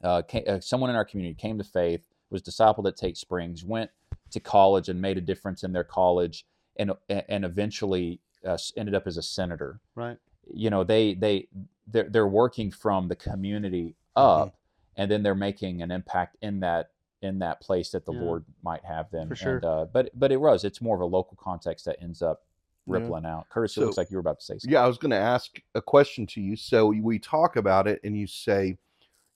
uh, 0.03 0.21
ca- 0.29 0.45
uh, 0.45 0.59
someone 0.59 0.89
in 0.89 0.95
our 0.95 1.05
community 1.05 1.33
came 1.35 1.57
to 1.57 1.63
faith, 1.63 2.07
was 2.29 2.41
discipled 2.43 2.87
at 2.87 2.95
Tate 2.95 3.17
Springs, 3.17 3.63
went 3.63 3.89
to 4.31 4.39
college 4.39 4.89
and 4.89 5.01
made 5.01 5.17
a 5.17 5.21
difference 5.21 5.63
in 5.63 5.71
their 5.73 5.83
college, 5.83 6.45
and 6.77 6.91
and 7.09 7.45
eventually 7.45 8.19
uh, 8.45 8.57
ended 8.75 8.93
up 8.95 9.07
as 9.07 9.17
a 9.17 9.21
senator. 9.23 9.79
right, 9.95 10.17
You 10.53 10.69
know, 10.69 10.83
they 10.83 11.13
they 11.15 11.47
they're, 11.87 12.09
they're 12.09 12.27
working 12.27 12.71
from 12.71 13.07
the 13.07 13.15
community 13.15 13.95
Mm-hmm. 14.15 14.41
up, 14.49 14.55
and 14.95 15.09
then 15.09 15.23
they're 15.23 15.33
making 15.33 15.81
an 15.81 15.89
impact 15.89 16.37
in 16.41 16.59
that 16.59 16.91
in 17.23 17.39
that 17.39 17.61
place 17.61 17.89
that 17.91 18.05
the 18.05 18.13
Yeah. 18.13 18.21
Lord 18.21 18.45
might 18.61 18.83
have 18.83 19.09
them. 19.09 19.29
For 19.29 19.35
sure. 19.35 19.55
And, 19.55 19.65
uh, 19.65 19.85
but 19.85 20.11
but 20.13 20.31
it 20.31 20.37
was 20.37 20.63
it's 20.63 20.81
more 20.81 20.95
of 20.95 21.01
a 21.01 21.05
local 21.05 21.37
context 21.37 21.85
that 21.85 22.01
ends 22.01 22.21
up 22.21 22.43
Yeah. 22.85 22.95
rippling 22.95 23.25
out. 23.25 23.49
Curtis, 23.49 23.77
it 23.77 23.81
looks 23.81 23.97
like 23.97 24.11
you 24.11 24.17
were 24.17 24.21
about 24.21 24.39
to 24.39 24.45
say 24.45 24.53
something. 24.55 24.69
Yeah, 24.69 24.83
I 24.83 24.87
was 24.87 24.97
going 24.97 25.11
to 25.11 25.17
ask 25.17 25.59
a 25.73 25.81
question 25.81 26.27
to 26.27 26.41
you. 26.41 26.55
So 26.55 26.87
we 26.87 27.17
talk 27.17 27.55
about 27.55 27.87
it, 27.87 28.01
and 28.03 28.17
you 28.17 28.27
say, 28.27 28.77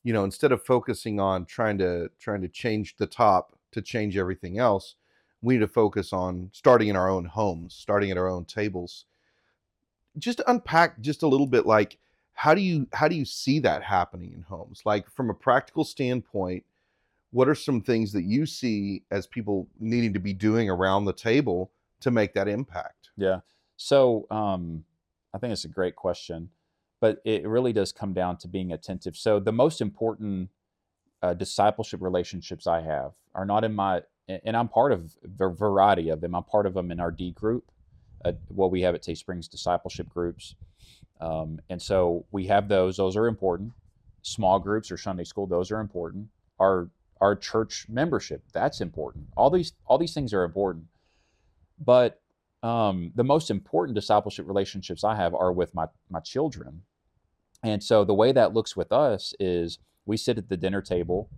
you 0.03 0.13
know, 0.13 0.24
instead 0.25 0.51
of 0.51 0.63
focusing 0.63 1.20
on 1.20 1.46
trying 1.46 1.77
to 1.79 2.12
trying 2.20 2.41
to 2.41 2.50
change 2.50 2.98
the 2.98 3.08
top 3.08 3.58
to 3.72 3.82
change 3.82 4.17
everything 4.17 4.58
else, 4.60 4.96
we 5.41 5.53
need 5.56 5.62
to 5.62 5.67
focus 5.67 6.12
on 6.13 6.50
starting 6.51 6.89
in 6.89 6.96
our 6.96 7.10
own 7.10 7.25
homes, 7.25 7.74
starting 7.74 8.12
at 8.12 8.17
our 8.17 8.27
own 8.27 8.46
tables. 8.46 9.06
Just 10.17 10.41
unpack 10.48 11.00
just 11.00 11.24
a 11.24 11.27
little 11.27 11.48
bit, 11.48 11.65
like 11.65 12.00
how 12.34 12.53
do 12.53 12.62
you 12.62 12.88
how 12.94 13.08
do 13.08 13.15
you 13.15 13.25
see 13.25 13.60
that 13.60 13.84
happening 13.84 14.34
in 14.34 14.41
homes? 14.41 14.82
Like 14.86 15.10
from 15.10 15.29
a 15.29 15.34
practical 15.34 15.84
standpoint, 15.84 16.65
what 17.32 17.50
are 17.50 17.56
some 17.56 17.82
things 17.82 18.12
that 18.14 18.24
you 18.24 18.46
see 18.46 19.04
as 19.12 19.28
people 19.28 19.68
needing 19.80 20.14
to 20.14 20.20
be 20.20 20.34
doing 20.34 20.70
around 20.70 21.06
the 21.06 21.14
table 21.14 21.72
to 22.02 22.12
make 22.12 22.34
that 22.34 22.48
impact? 22.48 23.10
Yeah. 23.18 23.40
So 23.76 24.26
um, 24.32 24.84
I 25.34 25.38
think 25.38 25.52
it's 25.52 25.66
a 25.66 25.70
great 25.70 25.96
question, 25.96 26.50
but 27.00 27.22
it 27.26 27.48
really 27.48 27.74
does 27.74 27.92
come 27.92 28.14
down 28.14 28.38
to 28.38 28.48
being 28.48 28.72
attentive. 28.72 29.16
So 29.16 29.40
the 29.40 29.52
most 29.52 29.82
important 29.82 30.50
uh, 31.22 31.34
discipleship 31.34 32.02
relationships 32.02 32.68
I 32.68 32.82
have 32.82 33.12
are 33.36 33.46
not 33.46 33.64
in 33.64 33.74
my, 33.74 34.02
and 34.28 34.56
I'm 34.56 34.68
part 34.68 34.92
of 34.92 35.16
a 35.40 35.50
variety 35.50 36.10
of 36.10 36.22
them. 36.22 36.34
I'm 36.36 36.44
part 36.44 36.66
of 36.66 36.74
them 36.74 36.92
in 36.92 37.00
our 37.00 37.12
D 37.12 37.32
group, 37.32 37.72
uh, 38.26 38.34
what 38.48 38.72
we 38.72 38.82
have 38.82 38.96
at 38.96 39.02
Tate 39.02 39.18
Springs 39.18 39.48
discipleship 39.48 40.10
groups. 40.10 40.56
Um, 41.20 41.60
and 41.70 41.82
so 41.82 42.26
we 42.32 42.48
have 42.48 42.68
those, 42.68 42.98
those 42.98 43.18
are 43.18 43.28
important. 43.28 43.74
Small 44.22 44.60
groups 44.60 44.92
or 44.92 44.98
Sunday 44.98 45.24
school, 45.24 45.48
those 45.48 45.72
are 45.72 45.80
important. 45.80 46.28
Our, 46.60 46.90
our 47.22 47.36
church 47.36 47.86
membership, 47.90 48.44
that's 48.54 48.82
important. 48.82 49.28
All 49.36 49.50
these, 49.50 49.74
all 49.86 49.98
these 49.98 50.14
things 50.14 50.34
are 50.34 50.44
important. 50.44 50.86
But 51.80 52.22
um, 52.64 53.12
the 53.16 53.24
most 53.24 53.52
important 53.52 53.96
discipleship 53.96 54.48
relationships 54.48 55.04
I 55.04 55.16
have 55.16 55.34
are 55.36 55.52
with 55.52 55.76
my 55.76 55.86
my 56.10 56.20
children, 56.20 56.82
and 57.64 57.84
so 57.84 58.04
the 58.04 58.14
way 58.14 58.32
that 58.32 58.54
looks 58.54 58.76
with 58.76 58.92
us 58.92 59.34
is 59.40 59.78
we 60.06 60.18
sit 60.18 60.38
at 60.38 60.50
the 60.50 60.58
dinner 60.58 60.82
table, 60.82 61.30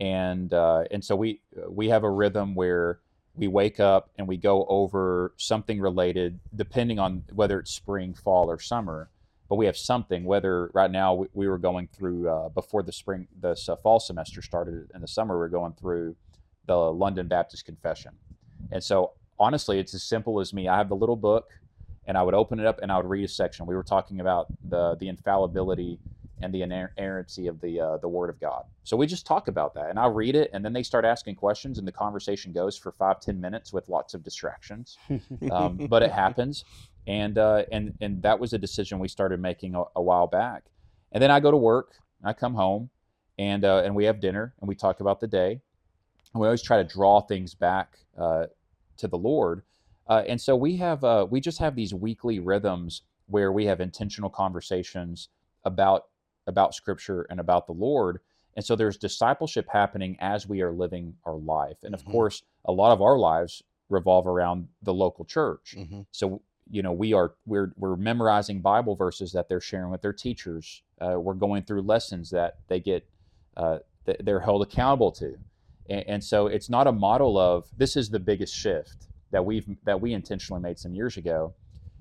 and 0.00 0.52
uh, 0.52 0.84
and 0.90 1.04
so 1.04 1.14
we 1.14 1.40
we 1.68 1.88
have 1.90 2.02
a 2.02 2.10
rhythm 2.10 2.54
where 2.54 3.00
we 3.36 3.48
wake 3.48 3.80
up 3.80 4.10
and 4.16 4.28
we 4.28 4.36
go 4.36 4.64
over 4.68 5.32
something 5.36 5.80
related, 5.80 6.38
depending 6.54 6.98
on 6.98 7.24
whether 7.32 7.58
it's 7.58 7.72
spring, 7.72 8.14
fall, 8.14 8.50
or 8.50 8.60
summer. 8.60 9.10
But 9.48 9.56
we 9.56 9.66
have 9.66 9.76
something. 9.76 10.24
Whether 10.24 10.70
right 10.72 10.90
now 10.90 11.14
we, 11.14 11.26
we 11.34 11.48
were 11.48 11.58
going 11.58 11.88
through 11.88 12.28
uh, 12.28 12.48
before 12.48 12.82
the 12.82 12.92
spring, 12.92 13.28
the 13.40 13.50
s- 13.50 13.68
fall 13.82 14.00
semester 14.00 14.40
started 14.42 14.90
in 14.94 15.00
the 15.00 15.08
summer, 15.08 15.34
we 15.34 15.40
we're 15.40 15.48
going 15.48 15.74
through 15.74 16.16
the 16.66 16.76
London 16.76 17.28
Baptist 17.28 17.64
Confession, 17.66 18.12
and 18.72 18.82
so 18.82 19.12
honestly, 19.38 19.78
it's 19.78 19.94
as 19.94 20.02
simple 20.02 20.40
as 20.40 20.52
me. 20.54 20.66
I 20.68 20.78
have 20.78 20.88
the 20.88 20.96
little 20.96 21.16
book, 21.16 21.50
and 22.06 22.16
I 22.16 22.22
would 22.22 22.34
open 22.34 22.58
it 22.58 22.66
up 22.66 22.80
and 22.82 22.90
I 22.90 22.96
would 22.96 23.06
read 23.06 23.24
a 23.24 23.28
section. 23.28 23.66
We 23.66 23.74
were 23.74 23.82
talking 23.82 24.20
about 24.20 24.46
the 24.68 24.96
the 24.98 25.08
infallibility 25.08 25.98
and 26.42 26.52
the 26.52 26.62
inerrancy 26.62 27.46
of 27.46 27.60
the 27.60 27.80
uh, 27.80 27.96
the 27.98 28.08
Word 28.08 28.30
of 28.30 28.40
God. 28.40 28.64
So 28.82 28.96
we 28.96 29.06
just 29.06 29.26
talk 29.26 29.48
about 29.48 29.74
that, 29.74 29.90
and 29.90 29.98
I 29.98 30.06
read 30.06 30.34
it, 30.36 30.50
and 30.52 30.64
then 30.64 30.72
they 30.72 30.82
start 30.82 31.04
asking 31.04 31.36
questions, 31.36 31.78
and 31.78 31.86
the 31.86 31.92
conversation 31.92 32.52
goes 32.52 32.76
for 32.76 32.92
five 32.92 33.20
ten 33.20 33.40
minutes 33.40 33.72
with 33.72 33.88
lots 33.88 34.14
of 34.14 34.22
distractions. 34.22 34.98
Um, 35.50 35.76
but 35.88 36.02
it 36.02 36.10
happens, 36.10 36.64
and 37.06 37.38
uh, 37.38 37.64
and 37.70 37.94
and 38.00 38.22
that 38.22 38.38
was 38.38 38.52
a 38.52 38.58
decision 38.58 38.98
we 38.98 39.08
started 39.08 39.40
making 39.40 39.74
a, 39.74 39.84
a 39.96 40.02
while 40.02 40.26
back. 40.26 40.64
And 41.12 41.22
then 41.22 41.30
I 41.30 41.40
go 41.40 41.50
to 41.50 41.56
work, 41.56 41.94
I 42.22 42.32
come 42.32 42.54
home, 42.54 42.90
and 43.38 43.64
uh, 43.64 43.82
and 43.84 43.94
we 43.94 44.04
have 44.04 44.20
dinner, 44.20 44.54
and 44.60 44.68
we 44.68 44.74
talk 44.74 45.00
about 45.00 45.20
the 45.20 45.26
day. 45.28 45.60
And 46.32 46.40
we 46.40 46.46
always 46.46 46.62
try 46.62 46.78
to 46.78 46.84
draw 46.84 47.20
things 47.20 47.54
back 47.54 47.98
uh, 48.18 48.46
to 48.96 49.08
the 49.08 49.18
Lord. 49.18 49.62
Uh, 50.08 50.22
and 50.26 50.40
so 50.40 50.56
we 50.56 50.76
have 50.76 51.04
uh, 51.04 51.26
we 51.30 51.40
just 51.40 51.58
have 51.58 51.76
these 51.76 51.94
weekly 51.94 52.38
rhythms 52.40 53.02
where 53.26 53.52
we 53.52 53.66
have 53.66 53.80
intentional 53.80 54.30
conversations 54.30 55.28
about 55.64 56.06
about 56.46 56.74
Scripture 56.74 57.22
and 57.30 57.40
about 57.40 57.66
the 57.66 57.72
Lord. 57.72 58.20
And 58.56 58.64
so 58.64 58.76
there's 58.76 58.96
discipleship 58.96 59.66
happening 59.72 60.16
as 60.20 60.46
we 60.46 60.62
are 60.62 60.72
living 60.72 61.14
our 61.24 61.34
life. 61.34 61.78
And 61.82 61.94
of 61.94 62.04
Mhm. 62.04 62.12
course, 62.12 62.42
a 62.64 62.72
lot 62.72 62.92
of 62.92 63.02
our 63.02 63.18
lives 63.18 63.62
revolve 63.88 64.26
around 64.26 64.68
the 64.82 64.94
local 64.94 65.24
church. 65.24 65.74
Mm-hmm. 65.76 66.02
So 66.10 66.40
you 66.70 66.82
know 66.82 66.92
we 66.92 67.12
are 67.12 67.34
we're 67.46 67.72
we're 67.76 67.96
memorizing 67.96 68.60
Bible 68.60 68.94
verses 68.96 69.32
that 69.32 69.48
they're 69.48 69.60
sharing 69.60 69.90
with 69.90 70.02
their 70.02 70.12
teachers. 70.12 70.82
Uh, 71.00 71.18
we're 71.18 71.34
going 71.34 71.62
through 71.62 71.82
lessons 71.82 72.30
that 72.30 72.58
they 72.68 72.80
get 72.80 73.06
uh, 73.56 73.78
that 74.04 74.24
they're 74.24 74.40
held 74.40 74.62
accountable 74.62 75.12
to, 75.12 75.36
and, 75.88 76.04
and 76.08 76.24
so 76.24 76.46
it's 76.46 76.70
not 76.70 76.86
a 76.86 76.92
model 76.92 77.38
of 77.38 77.66
this 77.76 77.96
is 77.96 78.10
the 78.10 78.18
biggest 78.20 78.54
shift 78.54 79.06
that 79.30 79.44
we've 79.44 79.66
that 79.84 80.00
we 80.00 80.12
intentionally 80.12 80.62
made 80.62 80.78
some 80.78 80.94
years 80.94 81.16
ago, 81.16 81.52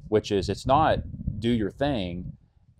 which 0.09 0.31
is 0.31 0.49
it's 0.49 0.65
not 0.65 0.99
do 1.39 1.49
your 1.49 1.71
thing 1.71 2.31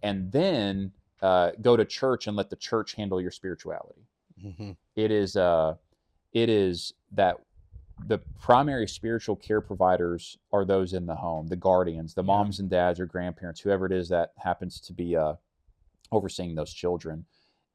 and 0.01 0.31
then 0.31 0.91
uh, 1.21 1.51
go 1.61 1.75
to 1.77 1.85
church 1.85 2.27
and 2.27 2.35
let 2.35 2.49
the 2.49 2.55
church 2.55 2.93
handle 2.95 3.19
your 3.21 3.31
spirituality 3.31 4.01
Mm-hmm. 4.43 4.71
it 4.95 5.11
is 5.11 5.37
uh 5.37 5.75
it 6.33 6.49
is 6.49 6.93
that 7.13 7.37
the 8.07 8.19
primary 8.39 8.88
spiritual 8.88 9.36
care 9.36 9.62
providers 9.62 10.38
are 10.51 10.65
those 10.65 10.93
in 10.93 11.05
the 11.05 11.15
home 11.15 11.48
the 11.48 11.55
guardians 11.55 12.13
the 12.13 12.24
moms 12.24 12.60
and 12.60 12.69
dads 12.69 13.00
or 13.00 13.05
grandparents 13.05 13.62
whoever 13.62 13.86
it 13.86 13.91
is 13.91 14.10
that 14.10 14.31
happens 14.38 14.79
to 14.81 14.93
be 14.93 15.15
uh 15.15 15.33
overseeing 16.12 16.55
those 16.55 16.74
children. 16.74 17.25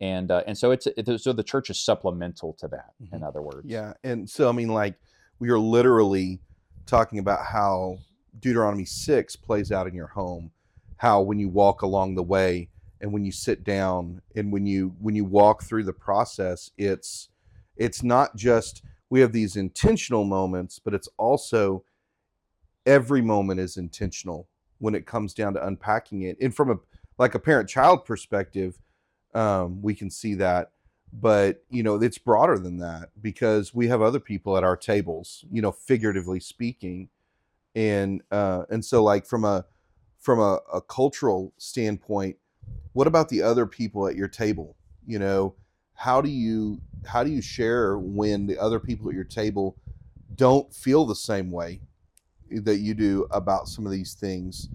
And 0.00 0.30
uh, 0.30 0.44
and 0.46 0.56
so 0.56 0.70
it's 0.70 0.86
it, 0.86 1.20
so 1.20 1.32
the 1.32 1.42
church 1.42 1.70
is 1.70 1.80
supplemental 1.80 2.52
to 2.60 2.68
that 2.68 2.92
in 3.12 3.20
Mhm. 3.20 3.26
other 3.26 3.42
words. 3.42 3.66
Yeah, 3.66 3.94
and 4.04 4.30
so 4.30 4.48
I 4.48 4.52
mean, 4.52 4.68
like 4.68 4.94
we 5.40 5.50
are 5.50 5.58
literally 5.58 6.40
talking 6.86 7.18
about 7.18 7.44
how 7.46 7.98
Deuteronomy 8.38 8.84
six 8.84 9.34
plays 9.34 9.72
out 9.72 9.88
in 9.88 9.94
your 9.94 10.06
home, 10.06 10.52
how 10.98 11.20
when 11.22 11.40
you 11.40 11.48
walk 11.48 11.82
along 11.82 12.14
the 12.14 12.22
way 12.22 12.68
and 13.00 13.12
when 13.12 13.24
you 13.24 13.32
sit 13.32 13.64
down 13.64 14.22
and 14.36 14.52
when 14.52 14.66
you 14.66 14.94
when 15.00 15.16
you 15.16 15.24
walk 15.24 15.64
through 15.64 15.82
the 15.82 15.92
process, 15.92 16.70
it's 16.78 17.28
it's 17.76 18.04
not 18.04 18.36
just 18.36 18.82
we 19.10 19.20
have 19.20 19.32
these 19.32 19.56
intentional 19.56 20.24
moments, 20.24 20.78
but 20.78 20.94
it's 20.94 21.08
also 21.16 21.84
every 22.86 23.22
moment 23.22 23.60
is 23.60 23.76
intentional 23.76 24.48
when 24.78 24.94
it 24.94 25.06
comes 25.06 25.34
down 25.34 25.54
to 25.54 25.66
unpacking 25.66 26.22
it. 26.22 26.36
And 26.40 26.54
from 26.54 26.70
a 26.70 26.76
like 27.18 27.34
a 27.34 27.38
parent 27.38 27.68
child 27.68 28.04
perspective, 28.04 28.80
um, 29.34 29.82
we 29.82 29.94
can 29.94 30.10
see 30.10 30.34
that 30.34 30.70
but 31.12 31.64
you 31.70 31.82
know 31.82 31.96
it's 31.96 32.18
broader 32.18 32.58
than 32.58 32.78
that 32.78 33.10
because 33.20 33.74
we 33.74 33.88
have 33.88 34.02
other 34.02 34.20
people 34.20 34.56
at 34.56 34.64
our 34.64 34.76
tables 34.76 35.44
you 35.50 35.62
know 35.62 35.72
figuratively 35.72 36.40
speaking 36.40 37.08
and 37.74 38.22
uh 38.30 38.64
and 38.70 38.84
so 38.84 39.02
like 39.02 39.26
from 39.26 39.44
a 39.44 39.64
from 40.18 40.38
a, 40.38 40.58
a 40.72 40.80
cultural 40.80 41.52
standpoint 41.56 42.36
what 42.92 43.06
about 43.06 43.28
the 43.28 43.42
other 43.42 43.66
people 43.66 44.06
at 44.06 44.16
your 44.16 44.28
table 44.28 44.76
you 45.06 45.18
know 45.18 45.54
how 45.98 46.20
do 46.20 46.30
you 46.30 46.80
how 47.04 47.24
do 47.24 47.30
you 47.30 47.42
share 47.42 47.98
when 47.98 48.46
the 48.46 48.56
other 48.56 48.78
people 48.78 49.08
at 49.08 49.16
your 49.16 49.24
table 49.24 49.76
don't 50.36 50.72
feel 50.72 51.04
the 51.04 51.14
same 51.16 51.50
way 51.50 51.80
that 52.50 52.78
you 52.78 52.94
do 52.94 53.26
about 53.32 53.66
some 53.66 53.84
of 53.84 53.90
these 53.90 54.14
things? 54.14 54.68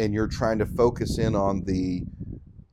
And 0.00 0.12
you're 0.12 0.26
trying 0.26 0.58
to 0.58 0.66
focus 0.66 1.18
in 1.18 1.36
on 1.36 1.62
the 1.62 2.02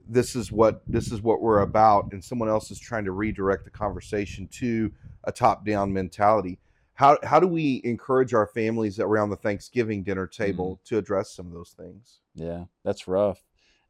this 0.10 0.36
is 0.36 0.52
what 0.52 0.82
this 0.88 1.12
is 1.12 1.22
what 1.22 1.42
we're 1.42 1.62
about 1.62 2.12
and 2.12 2.24
someone 2.24 2.50
else 2.50 2.72
is 2.72 2.80
trying 2.80 3.06
to 3.06 3.12
redirect 3.12 3.66
the 3.66 3.70
conversation 3.70 4.48
to 4.48 4.92
a 5.26 5.32
top 5.32 5.64
down 5.64 5.94
mentality. 5.94 6.58
How 6.96 7.20
how 7.24 7.40
do 7.40 7.46
we 7.46 7.82
encourage 7.84 8.34
our 8.34 8.48
families 8.48 9.00
around 9.00 9.30
the 9.30 9.38
thanksgiving 9.38 10.02
dinner 10.02 10.26
table 10.26 10.82
to 10.86 10.98
address 10.98 11.36
some 11.36 11.46
of 11.46 11.54
those 11.54 11.76
things? 11.78 12.22
Yeah, 12.34 12.64
that's 12.84 13.08
rough. 13.08 13.44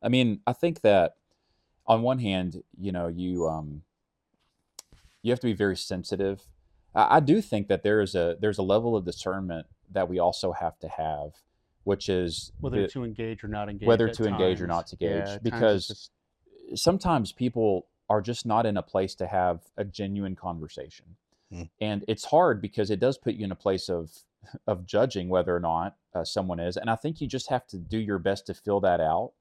I 0.03 0.09
mean, 0.09 0.41
I 0.45 0.51
think 0.51 0.81
that 0.81 1.15
on 1.87 2.01
one 2.01 2.19
hand, 2.19 2.61
you 2.77 2.91
know, 2.91 3.07
you 3.07 3.47
um 3.47 3.83
you 5.23 5.31
have 5.31 5.39
to 5.39 5.47
be 5.47 5.53
very 5.53 5.77
sensitive. 5.77 6.47
I, 6.95 7.17
I 7.17 7.19
do 7.19 7.41
think 7.41 7.67
that 7.67 7.83
there 7.83 8.01
is 8.01 8.15
a 8.15 8.37
there's 8.39 8.57
a 8.57 8.63
level 8.63 8.95
of 8.95 9.05
discernment 9.05 9.67
that 9.91 10.09
we 10.09 10.19
also 10.19 10.51
have 10.53 10.79
to 10.79 10.87
have, 10.87 11.31
which 11.83 12.09
is 12.09 12.51
whether 12.59 12.81
the- 12.81 12.87
to 12.89 13.03
engage 13.03 13.43
or 13.43 13.47
not 13.47 13.69
engage. 13.69 13.87
whether 13.87 14.07
at 14.07 14.13
to 14.15 14.25
engage 14.25 14.61
or 14.61 14.67
not 14.67 14.87
to 14.87 14.95
engage, 14.99 15.21
at 15.21 15.25
times 15.25 15.35
it's 15.35 15.43
because 15.43 15.87
just- 15.87 16.11
sometimes 16.75 17.31
people 17.31 17.87
are 18.09 18.21
just 18.21 18.45
not 18.45 18.65
in 18.65 18.77
a 18.77 18.81
place 18.83 19.15
to 19.15 19.27
have 19.27 19.61
a 19.77 19.85
genuine 19.85 20.35
conversation. 20.35 21.05
Hmm. 21.51 21.63
And 21.79 22.05
it's 22.07 22.25
hard 22.25 22.61
because 22.61 22.91
it 22.91 22.99
does 22.99 23.17
put 23.17 23.35
you 23.35 23.45
in 23.45 23.51
a 23.51 23.55
place 23.55 23.89
of 23.89 24.11
of 24.65 24.85
judging 24.87 25.29
whether 25.29 25.55
or 25.55 25.59
not 25.59 25.97
uh, 26.15 26.23
someone 26.23 26.59
is, 26.59 26.75
and 26.77 26.89
I 26.89 26.95
think 26.95 27.21
you 27.21 27.27
just 27.27 27.49
have 27.49 27.67
to 27.67 27.77
do 27.77 27.99
your 27.99 28.17
best 28.17 28.47
to 28.47 28.53
fill 28.53 28.79
that 28.81 28.99
out. 28.99 29.33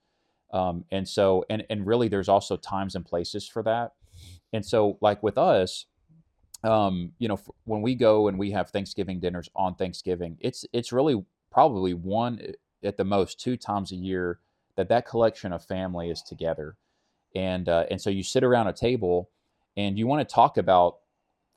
Um, 0.52 0.84
and 0.90 1.08
so, 1.08 1.44
and 1.48 1.64
and 1.70 1.86
really, 1.86 2.08
there's 2.08 2.28
also 2.28 2.56
times 2.56 2.94
and 2.94 3.04
places 3.04 3.48
for 3.48 3.62
that. 3.62 3.92
And 4.52 4.64
so, 4.64 4.98
like 5.00 5.22
with 5.22 5.38
us, 5.38 5.86
um, 6.64 7.12
you 7.18 7.28
know, 7.28 7.34
f- 7.34 7.48
when 7.64 7.82
we 7.82 7.94
go 7.94 8.28
and 8.28 8.38
we 8.38 8.50
have 8.50 8.70
Thanksgiving 8.70 9.20
dinners 9.20 9.48
on 9.54 9.74
Thanksgiving, 9.74 10.36
it's 10.40 10.64
it's 10.72 10.92
really 10.92 11.24
probably 11.50 11.94
one 11.94 12.40
eh, 12.42 12.52
at 12.82 12.96
the 12.96 13.04
most 13.04 13.40
two 13.40 13.56
times 13.56 13.92
a 13.92 13.96
year 13.96 14.40
that 14.76 14.88
that 14.88 15.06
collection 15.06 15.52
of 15.52 15.64
family 15.64 16.10
is 16.10 16.22
together, 16.22 16.76
and 17.34 17.68
uh, 17.68 17.86
and 17.90 18.00
so 18.00 18.10
you 18.10 18.22
sit 18.22 18.44
around 18.44 18.66
a 18.66 18.72
table 18.72 19.30
and 19.76 19.98
you 19.98 20.06
want 20.06 20.26
to 20.26 20.34
talk 20.34 20.58
about 20.58 20.98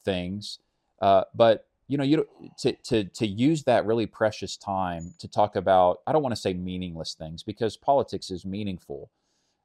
things, 0.05 0.59
uh, 1.01 1.23
but 1.35 1.67
you 1.87 1.97
know 1.97 2.03
you 2.03 2.25
to 2.59 2.71
to 2.83 3.03
to 3.03 3.27
use 3.27 3.63
that 3.63 3.85
really 3.85 4.05
precious 4.05 4.55
time 4.55 5.13
to 5.19 5.27
talk 5.27 5.55
about 5.55 5.99
I 6.07 6.13
don't 6.13 6.23
want 6.23 6.35
to 6.35 6.41
say 6.41 6.53
meaningless 6.53 7.13
things 7.13 7.43
because 7.43 7.75
politics 7.75 8.31
is 8.31 8.45
meaningful, 8.45 9.09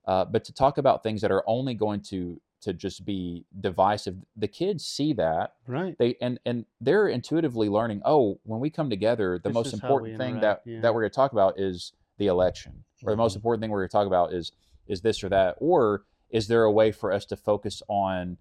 uh, 0.06 0.24
but 0.24 0.44
to 0.44 0.52
talk 0.52 0.78
about 0.78 1.04
things 1.04 1.20
that 1.20 1.30
are 1.30 1.44
only 1.46 1.74
going 1.74 2.00
to 2.02 2.40
to 2.60 2.72
just 2.72 3.04
be 3.04 3.44
divisive. 3.60 4.16
The 4.36 4.48
kids 4.48 4.84
see 4.84 5.12
that 5.14 5.54
Right. 5.66 5.96
they 5.98 6.16
and 6.20 6.40
and 6.44 6.66
they're 6.80 7.08
intuitively 7.08 7.68
learning. 7.68 8.02
Oh, 8.04 8.40
when 8.44 8.60
we 8.60 8.70
come 8.70 8.90
together, 8.90 9.38
the 9.42 9.48
This 9.50 9.54
most 9.54 9.66
is 9.68 9.74
important 9.74 10.18
thing 10.18 10.40
that 10.40 10.62
yeah. 10.64 10.80
that 10.80 10.94
we're 10.94 11.02
going 11.02 11.10
to 11.10 11.14
talk 11.16 11.32
about 11.32 11.58
is 11.58 11.92
the 12.18 12.26
election, 12.26 12.84
or 13.04 13.12
the 13.12 13.16
most 13.16 13.32
Mhm. 13.32 13.36
important 13.36 13.62
thing 13.62 13.70
we're 13.70 13.80
going 13.80 13.88
to 13.88 13.92
talk 13.92 14.06
about 14.06 14.32
is 14.32 14.52
is 14.86 15.02
this 15.02 15.22
or 15.22 15.28
that, 15.28 15.56
or 15.60 16.04
is 16.30 16.48
there 16.48 16.64
a 16.64 16.72
way 16.72 16.90
for 16.92 17.12
us 17.12 17.24
to 17.26 17.36
focus 17.36 17.82
on 17.88 18.38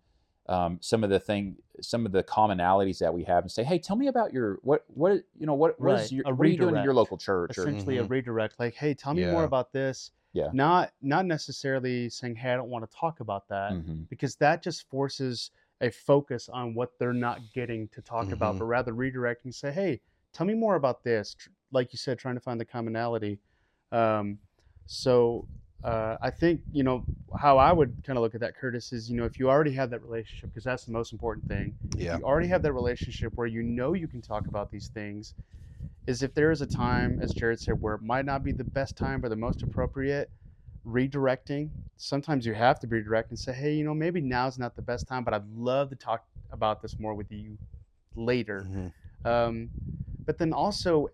um, 0.50 0.77
some 0.81 1.03
of 1.03 1.09
the 1.09 1.19
thing, 1.19 1.57
some 1.81 2.05
of 2.05 2.13
the 2.13 2.24
commonalities 2.24 3.00
that 3.00 3.13
we 3.13 3.25
have, 3.25 3.43
and 3.43 3.51
say, 3.51 3.65
hey, 3.65 3.77
tell 3.77 3.97
me 3.97 4.07
about 4.07 4.31
your 4.31 4.59
what 4.63 4.86
what 4.88 5.24
you 5.38 5.45
know 5.45 5.53
what 5.53 5.77
what, 5.79 5.95
is 5.95 6.01
Right, 6.03 6.12
your, 6.13 6.24
a 6.25 6.33
what 6.33 6.47
are 6.47 6.50
you 6.50 6.57
doing 6.57 6.77
in 6.77 6.83
your 6.83 6.93
local 6.93 7.17
church, 7.17 7.57
or 7.57 7.62
Essentially, 7.67 7.97
a 7.97 8.03
redirect. 8.05 8.57
Like, 8.57 8.74
hey, 8.75 8.93
tell 8.93 9.13
me 9.13 9.25
more 9.25 9.43
about 9.43 9.74
this. 9.74 10.12
Yeah. 10.38 10.50
Not 10.53 10.91
not 11.01 11.25
necessarily 11.25 12.10
saying, 12.10 12.36
hey, 12.36 12.51
I 12.53 12.56
don't 12.56 12.70
want 12.70 12.89
to 12.89 12.96
talk 12.96 13.20
about 13.20 13.48
that. 13.50 13.74
Mhm. 13.74 14.08
because 14.10 14.36
that 14.38 14.62
just 14.63 14.88
forces 14.89 15.51
a 15.82 15.89
focus 15.91 16.48
on 16.50 16.74
what 16.74 16.98
they're 16.98 17.13
not 17.13 17.39
getting 17.53 17.88
to 17.89 18.01
talk 18.01 18.32
about, 18.32 18.56
Mhm. 18.56 18.60
but 18.60 18.65
rather 18.65 18.94
redirecting, 18.94 19.53
say, 19.53 19.72
hey, 19.72 20.00
tell 20.34 20.46
me 20.48 20.53
more 20.53 20.75
about 20.75 21.03
this. 21.03 21.36
Like 21.72 21.91
you 21.94 21.98
said, 21.98 22.17
trying 22.17 22.36
to 22.36 22.41
find 22.41 22.60
the 22.60 22.65
commonality. 22.65 23.39
Um, 23.91 24.39
so 24.86 25.48
uh, 25.84 26.17
I 26.22 26.32
think, 26.32 26.62
you 26.72 26.84
know, 26.84 27.06
how 27.39 27.58
I 27.60 27.72
would 27.72 28.03
kind 28.03 28.17
of 28.17 28.24
look 28.24 28.34
at 28.34 28.41
that, 28.41 28.56
Curtis, 28.56 28.91
is, 28.91 29.10
you 29.12 29.15
know, 29.15 29.25
if 29.25 29.38
you 29.39 29.48
already 29.48 29.72
have 29.74 29.89
that 29.91 30.01
relationship, 30.01 30.50
because 30.50 30.63
that's 30.63 30.86
the 30.86 30.91
most 30.91 31.12
important 31.12 31.48
thing, 31.48 31.75
Yeah. 31.98 32.17
you 32.17 32.24
already 32.24 32.48
have 32.48 32.63
that 32.63 32.74
relationship 32.74 33.32
where 33.38 33.46
you 33.48 33.62
know 33.62 33.94
you 33.94 34.08
can 34.08 34.22
talk 34.22 34.48
about 34.48 34.72
these 34.72 34.88
things, 34.88 35.36
is 36.07 36.23
if 36.23 36.33
there 36.33 36.51
is 36.51 36.61
a 36.61 36.67
time, 36.67 37.19
as 37.21 37.33
Jared 37.33 37.59
said, 37.61 37.81
where 37.81 37.95
it 37.95 38.01
might 38.01 38.25
not 38.25 38.43
be 38.43 38.51
the 38.53 38.63
best 38.63 38.97
time 38.97 39.23
or 39.25 39.29
the 39.29 39.35
most 39.35 39.63
appropriate, 39.63 40.31
redirecting. 40.85 41.71
Sometimes 41.97 42.45
you 42.45 42.53
have 42.53 42.79
to 42.81 42.87
redirect 42.87 43.31
and 43.31 43.39
say, 43.39 43.53
hey, 43.53 43.73
you 43.75 43.83
know, 43.83 43.93
maybe 43.93 44.21
now's 44.21 44.57
not 44.59 44.75
the 44.75 44.81
best 44.81 45.07
time, 45.07 45.23
but 45.23 45.33
I'd 45.33 45.47
love 45.49 45.89
to 45.89 45.95
talk 45.95 46.25
about 46.51 46.81
this 46.81 46.99
more 46.99 47.15
with 47.15 47.31
you 47.31 47.59
later. 48.15 48.69
Mhm. 48.69 48.93
Um, 49.25 49.71
but 50.27 50.38
then 50.38 50.51
also, 50.51 51.07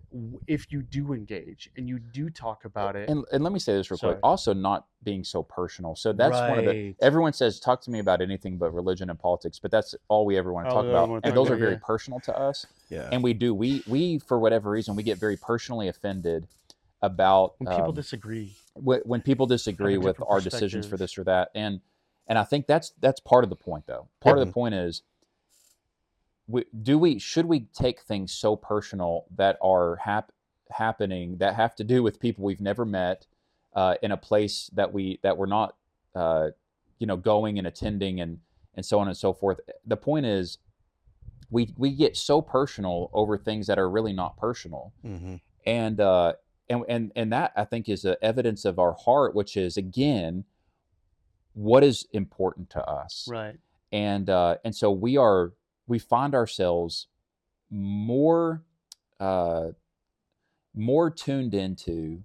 if 0.48 0.72
you 0.72 0.82
do 0.82 1.13
engage 1.13 1.70
and 1.77 1.88
you 1.88 2.00
do 2.00 2.32
talk 2.32 2.65
about 2.65 2.96
it, 2.96 3.08
And, 3.08 3.24
and 3.32 3.43
let 3.43 3.53
me 3.53 3.60
say 3.60 3.74
this 3.74 3.89
real 3.91 4.00
Sorry. 4.00 4.15
quick. 4.15 4.20
Also, 4.24 4.53
not 4.55 4.88
being 5.03 5.24
so 5.24 5.43
personal. 5.43 5.96
So 5.96 6.12
that's 6.12 6.36
one 6.36 6.58
of 6.60 6.65
the. 6.65 6.72
Right. 6.88 6.96
Everyone 7.00 7.32
says 7.32 7.60
talk 7.60 7.79
to 7.84 7.91
me 7.91 8.00
about 8.00 8.22
anything 8.22 8.58
but 8.58 8.74
religion 8.74 9.12
and 9.12 9.20
politics, 9.20 9.60
but 9.60 9.70
that's 9.70 9.93
all 10.08 10.25
we 10.25 10.36
ever 10.36 10.51
want 10.51 10.67
to 10.67 10.74
All 10.74 10.82
talk 10.82 10.89
about. 10.89 11.10
And 11.10 11.24
talk 11.24 11.36
those 11.36 11.51
are 11.51 11.55
very 11.55 11.74
yeah. 11.74 11.79
personal 11.86 12.20
to 12.22 12.38
us, 12.38 12.65
Yeah. 12.89 13.08
and 13.12 13.24
we 13.24 13.34
do. 13.34 13.53
We 13.53 13.84
we 13.88 14.17
for 14.17 14.39
whatever 14.39 14.72
reason 14.72 14.96
we 14.96 15.03
get 15.03 15.20
very 15.20 15.38
personally 15.38 15.88
offended 15.88 16.48
about 17.03 17.53
when 17.60 17.67
people 17.67 17.89
um, 17.89 17.96
disagree, 17.96 18.53
wh- 18.75 19.05
when 19.05 19.22
people 19.22 19.46
disagree 19.46 19.98
with 19.98 20.17
our 20.27 20.41
decisions 20.41 20.88
for 20.88 20.98
this 20.98 21.17
or 21.20 21.24
that 21.25 21.50
and 21.53 21.82
and 22.27 22.39
i 22.39 22.43
think 22.46 22.65
that's 22.65 22.93
that's 23.01 23.20
part 23.20 23.43
of 23.43 23.50
the 23.50 23.55
point 23.58 23.86
though 23.88 24.08
part 24.22 24.38
of 24.38 24.43
Mhm. 24.43 24.48
the 24.48 24.53
point 24.53 24.74
is 24.74 25.01
we, 26.47 26.65
do 26.81 26.97
we 26.97 27.19
should 27.19 27.45
we 27.45 27.62
take 27.73 28.01
things 28.01 28.31
so 28.31 28.55
personal 28.55 29.25
that 29.35 29.57
are 29.62 29.97
hap- 29.97 30.31
happening 30.71 31.38
that 31.38 31.56
have 31.56 31.75
to 31.75 31.84
do 31.84 32.03
with 32.03 32.19
people 32.19 32.43
we've 32.43 32.62
never 32.62 32.86
met 32.86 33.25
uh, 33.75 33.95
in 34.01 34.12
a 34.12 34.17
place 34.17 34.69
that 34.73 34.91
we 34.93 35.19
that 35.23 35.38
we're 35.38 35.45
not 35.45 35.75
uh, 36.15 36.49
you 36.99 37.08
know 37.08 37.17
going 37.17 37.58
and 37.58 37.67
attending 37.67 38.19
and 38.19 38.39
and 38.75 38.86
so 38.86 38.99
on 38.99 39.08
and 39.08 39.17
so 39.17 39.34
forth 39.34 39.60
the 39.86 39.97
point 39.97 40.25
is 40.25 40.58
we 41.49 41.73
we 41.77 41.91
get 41.91 42.17
so 42.17 42.41
personal 42.41 43.10
over 43.13 43.38
things 43.38 43.67
that 43.67 43.77
are 43.79 43.89
really 43.89 44.13
not 44.13 44.36
personal 44.38 44.93
Mhm. 45.06 45.39
and 45.65 45.99
uh 46.01 46.34
and 46.69 46.84
and 46.89 47.12
and 47.15 47.32
that 47.32 47.53
i 47.56 47.63
think 47.63 47.88
is 47.88 48.06
a 48.06 48.21
evidence 48.23 48.65
of 48.65 48.79
our 48.79 48.93
heart 48.93 49.36
which 49.36 49.56
is 49.56 49.77
again 49.77 50.45
what 51.53 51.84
is 51.84 52.08
important 52.12 52.69
to 52.71 52.84
us 52.88 53.27
right? 53.29 53.56
and 53.91 54.29
uh 54.29 54.58
and 54.65 54.75
so 54.75 54.91
we 54.91 55.17
are 55.17 55.53
we 55.88 56.00
find 56.00 56.36
ourselves 56.36 57.08
more 57.69 58.63
uh 59.19 59.69
more 60.76 61.10
tuned 61.10 61.54
into 61.54 62.24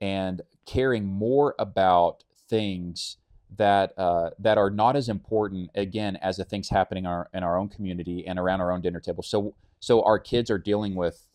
and 0.00 0.42
caring 0.66 1.06
more 1.06 1.54
about 1.58 2.24
things 2.48 3.16
that 3.56 3.92
uh, 3.96 4.30
that 4.38 4.58
are 4.58 4.70
not 4.70 4.96
as 4.96 5.08
important 5.08 5.70
again 5.74 6.16
as 6.16 6.36
the 6.36 6.44
things 6.44 6.68
happening 6.68 7.04
in 7.04 7.10
our, 7.10 7.28
in 7.32 7.42
our 7.42 7.56
own 7.56 7.68
community 7.68 8.26
and 8.26 8.38
around 8.38 8.60
our 8.60 8.72
own 8.72 8.80
dinner 8.80 9.00
table. 9.00 9.22
So 9.22 9.54
so 9.80 10.02
our 10.02 10.18
kids 10.18 10.50
are 10.50 10.58
dealing 10.58 10.94
with 10.94 11.26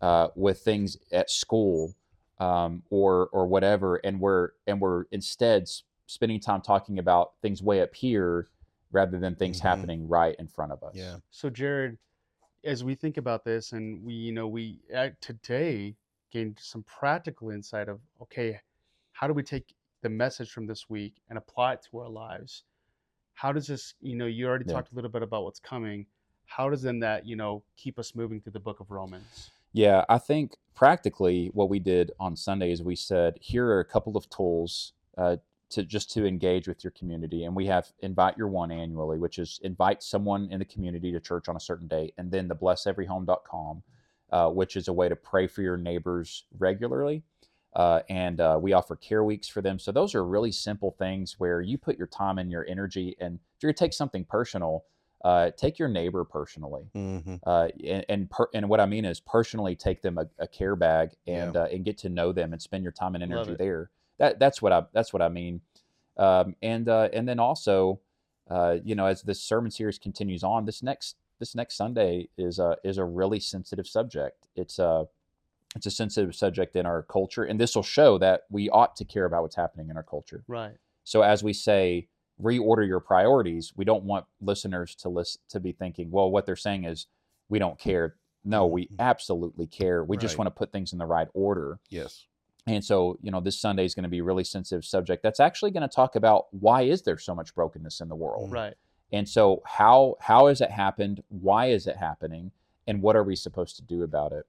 uh, 0.00 0.28
with 0.34 0.60
things 0.60 0.96
at 1.12 1.30
school 1.30 1.94
um, 2.38 2.82
or 2.90 3.28
or 3.32 3.46
whatever, 3.46 3.96
and 3.96 4.20
we're 4.20 4.50
and 4.66 4.80
we're 4.80 5.04
instead 5.12 5.68
spending 6.06 6.40
time 6.40 6.60
talking 6.60 6.98
about 6.98 7.32
things 7.42 7.62
way 7.62 7.80
up 7.82 7.94
here 7.94 8.48
rather 8.92 9.18
than 9.18 9.34
things 9.36 9.58
Mhm. 9.58 9.62
happening 9.62 10.08
right 10.08 10.36
in 10.38 10.46
front 10.48 10.72
of 10.72 10.82
us. 10.82 10.96
Yeah. 10.96 11.18
So 11.30 11.50
Jared, 11.50 11.98
as 12.64 12.84
we 12.84 12.94
think 12.94 13.16
about 13.16 13.44
this, 13.44 13.72
and 13.72 14.04
we, 14.04 14.14
you 14.14 14.32
know, 14.32 14.48
we 14.48 14.80
uh, 14.94 15.10
today 15.20 15.96
gained 16.30 16.58
some 16.60 16.82
practical 16.84 17.50
insight 17.50 17.88
of 17.88 18.00
okay, 18.20 18.60
how 19.12 19.26
do 19.26 19.34
we 19.34 19.42
take 19.42 19.74
the 20.02 20.08
message 20.08 20.50
from 20.50 20.66
this 20.66 20.88
week 20.88 21.20
and 21.28 21.38
apply 21.38 21.74
it 21.74 21.82
to 21.90 21.98
our 21.98 22.08
lives? 22.08 22.64
How 23.34 23.52
does 23.52 23.66
this, 23.66 23.94
you 24.00 24.16
know, 24.16 24.26
you 24.26 24.46
already 24.46 24.64
Yeah. 24.66 24.74
talked 24.74 24.92
a 24.92 24.94
little 24.94 25.10
bit 25.10 25.22
about 25.22 25.44
what's 25.44 25.60
coming. 25.60 26.06
How 26.46 26.68
does 26.68 26.82
then 26.82 26.98
that, 27.00 27.26
you 27.26 27.36
know, 27.36 27.62
keep 27.76 27.98
us 27.98 28.14
moving 28.14 28.40
through 28.40 28.52
the 28.52 28.60
book 28.60 28.80
of 28.80 28.90
Romans? 28.90 29.50
Yeah, 29.72 30.04
I 30.08 30.18
think 30.18 30.56
practically 30.74 31.48
what 31.54 31.68
we 31.68 31.78
did 31.78 32.10
on 32.18 32.34
Sunday 32.36 32.72
is 32.72 32.82
we 32.82 32.96
said, 32.96 33.38
here 33.40 33.66
are 33.68 33.80
a 33.80 33.84
couple 33.84 34.16
of 34.16 34.28
tools 34.28 34.94
uh, 35.16 35.36
to 35.70 35.84
just 35.84 36.10
to 36.12 36.26
engage 36.26 36.66
with 36.68 36.82
your 36.84 36.90
community, 36.92 37.44
and 37.44 37.54
we 37.54 37.66
have 37.66 37.92
invite 38.00 38.36
your 38.36 38.48
one 38.48 38.70
annually, 38.70 39.18
which 39.18 39.38
is 39.38 39.60
invite 39.62 40.02
someone 40.02 40.48
in 40.50 40.58
the 40.58 40.64
community 40.64 41.12
to 41.12 41.20
church 41.20 41.48
on 41.48 41.56
a 41.56 41.60
certain 41.60 41.88
day, 41.88 42.12
and 42.18 42.30
then 42.30 42.48
the 42.48 42.56
blesseveryhome.com, 42.56 43.82
uh, 44.30 44.48
which 44.50 44.76
is 44.76 44.88
a 44.88 44.92
way 44.92 45.08
to 45.08 45.16
pray 45.16 45.46
for 45.46 45.62
your 45.62 45.76
neighbors 45.76 46.44
regularly. 46.58 47.22
Uh, 47.74 48.00
and 48.08 48.40
uh, 48.40 48.58
we 48.60 48.72
offer 48.72 48.96
care 48.96 49.22
weeks 49.22 49.46
for 49.46 49.62
them. 49.62 49.78
So 49.78 49.92
those 49.92 50.14
are 50.16 50.24
really 50.24 50.50
simple 50.50 50.90
things 50.90 51.38
where 51.38 51.60
you 51.60 51.78
put 51.78 51.96
your 51.96 52.08
time 52.08 52.38
and 52.38 52.50
your 52.50 52.66
energy, 52.68 53.16
and 53.20 53.36
if 53.56 53.62
you're 53.62 53.70
gonna 53.70 53.76
take 53.78 53.92
something 53.92 54.24
personal, 54.24 54.84
uh, 55.24 55.50
take 55.56 55.78
your 55.78 55.88
neighbor 55.88 56.24
personally 56.24 56.90
Mhm. 56.96 57.40
uh, 57.46 57.68
and 57.84 58.04
and, 58.08 58.30
per, 58.30 58.48
and 58.54 58.68
what 58.68 58.80
I 58.80 58.86
mean 58.86 59.04
is 59.04 59.20
personally 59.20 59.76
take 59.76 60.00
them 60.02 60.16
a, 60.18 60.26
a 60.38 60.48
care 60.48 60.74
bag 60.74 61.10
and 61.26 61.54
Yeah. 61.54 61.62
uh, 61.62 61.66
and 61.66 61.84
get 61.84 61.98
to 61.98 62.08
know 62.08 62.32
them 62.32 62.52
and 62.54 62.60
spend 62.60 62.82
your 62.82 62.92
time 62.92 63.14
and 63.14 63.22
energy 63.22 63.50
there. 63.58 63.90
That 64.20 64.38
that's 64.38 64.62
what 64.62 64.72
I 64.72 64.84
that's 64.92 65.12
what 65.12 65.22
I 65.22 65.28
mean. 65.28 65.62
Um, 66.16 66.54
and 66.62 66.88
uh, 66.88 67.08
and 67.12 67.26
then 67.28 67.40
also, 67.40 67.98
uh, 68.48 68.76
you 68.84 68.94
know, 68.94 69.06
as 69.06 69.22
this 69.22 69.40
sermon 69.42 69.70
series 69.72 69.98
continues 69.98 70.44
on, 70.44 70.66
this 70.66 70.82
next 70.82 71.16
this 71.40 71.54
next 71.56 71.74
Sunday 71.76 72.28
is 72.38 72.58
a 72.60 72.76
is 72.84 72.98
a 72.98 73.04
really 73.04 73.40
sensitive 73.40 73.88
subject. 73.88 74.46
It's 74.54 74.78
a 74.78 75.08
it's 75.74 75.86
a 75.86 75.90
sensitive 75.90 76.34
subject 76.36 76.76
in 76.76 76.84
our 76.84 77.02
culture, 77.02 77.44
and 77.44 77.58
this 77.58 77.74
will 77.74 77.82
show 77.82 78.18
that 78.18 78.42
we 78.50 78.68
ought 78.70 78.94
to 78.96 79.04
care 79.04 79.24
about 79.24 79.42
what's 79.42 79.56
happening 79.56 79.88
in 79.88 79.96
our 79.96 80.02
culture. 80.02 80.44
Right. 80.46 80.74
So 81.04 81.22
as 81.22 81.42
we 81.42 81.52
say, 81.54 82.08
reorder 82.42 82.86
your 82.86 83.00
priorities, 83.00 83.72
we 83.76 83.84
don't 83.84 84.04
want 84.04 84.26
listeners 84.40 84.94
to 84.96 85.08
list 85.08 85.38
to 85.48 85.60
be 85.60 85.72
thinking, 85.72 86.10
well, 86.10 86.30
what 86.30 86.44
they're 86.44 86.56
saying 86.56 86.84
is 86.84 87.06
we 87.48 87.58
don't 87.58 87.78
care. 87.78 88.16
No, 88.44 88.66
we 88.66 88.86
Mhm. 88.86 88.98
absolutely 88.98 89.66
care. 89.66 90.04
We 90.04 90.16
just 90.16 90.36
want 90.38 90.46
to 90.46 90.50
put 90.50 90.72
things 90.72 90.92
in 90.92 90.98
the 90.98 91.06
right 91.06 91.28
order. 91.34 91.78
Yes. 91.88 92.26
And 92.66 92.84
so, 92.84 93.18
you 93.22 93.30
know, 93.30 93.40
this 93.40 93.58
Sunday 93.58 93.84
is 93.84 93.94
going 93.94 94.04
to 94.04 94.08
be 94.10 94.18
a 94.18 94.24
really 94.24 94.44
sensitive 94.44 94.84
subject 94.84 95.22
that's 95.22 95.40
actually 95.40 95.70
going 95.70 95.88
to 95.88 95.94
talk 95.94 96.14
about 96.14 96.46
why 96.50 96.82
is 96.82 97.02
there 97.02 97.18
so 97.18 97.34
much 97.34 97.54
brokenness 97.54 98.00
in 98.00 98.08
the 98.08 98.14
world? 98.14 98.52
Right. 98.52 98.74
And 99.12 99.28
so 99.28 99.62
how 99.64 100.16
how 100.20 100.46
has 100.46 100.60
it 100.60 100.70
happened? 100.70 101.22
Why 101.28 101.66
is 101.66 101.86
it 101.86 101.96
happening? 101.96 102.52
And 102.86 103.02
what 103.02 103.16
are 103.16 103.24
we 103.24 103.34
supposed 103.34 103.76
to 103.76 103.82
do 103.82 104.02
about 104.02 104.32
it? 104.32 104.46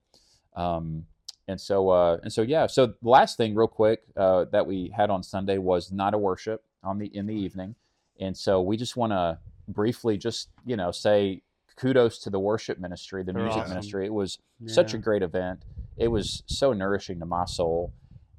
Um, 0.56 1.06
and 1.48 1.60
so 1.60 1.90
uh, 1.90 2.18
and 2.22 2.32
so 2.32 2.42
yeah. 2.42 2.68
So 2.68 2.88
the 2.88 3.10
last 3.10 3.38
thing, 3.38 3.56
real 3.56 3.68
quick, 3.68 4.04
uh, 4.16 4.46
that 4.52 4.68
we 4.68 4.92
had 4.96 5.10
on 5.10 5.24
Sunday 5.24 5.58
was 5.58 5.92
night 5.92 6.14
of 6.14 6.22
worship 6.22 6.64
on 6.84 7.00
the 7.00 7.08
in 7.16 7.26
the 7.26 7.34
evening. 7.34 7.76
And 8.20 8.38
so 8.38 8.62
we 8.62 8.78
just 8.78 8.96
want 8.96 9.14
to 9.14 9.40
briefly 9.68 10.18
just 10.18 10.50
you 10.66 10.76
know 10.76 10.92
say 10.92 11.42
kudos 11.76 12.20
to 12.20 12.30
the 12.30 12.40
worship 12.40 12.78
ministry, 12.78 13.24
the 13.24 13.34
They're 13.34 13.44
music 13.44 13.62
awesome. 13.62 13.74
ministry. 13.74 14.06
It 14.06 14.14
was 14.14 14.38
such 14.68 14.94
a 14.94 14.98
great 15.00 15.24
event. 15.24 15.64
It 15.98 16.10
was 16.10 16.44
so 16.46 16.74
nourishing 16.74 17.20
to 17.20 17.26
my 17.26 17.46
soul. 17.46 17.92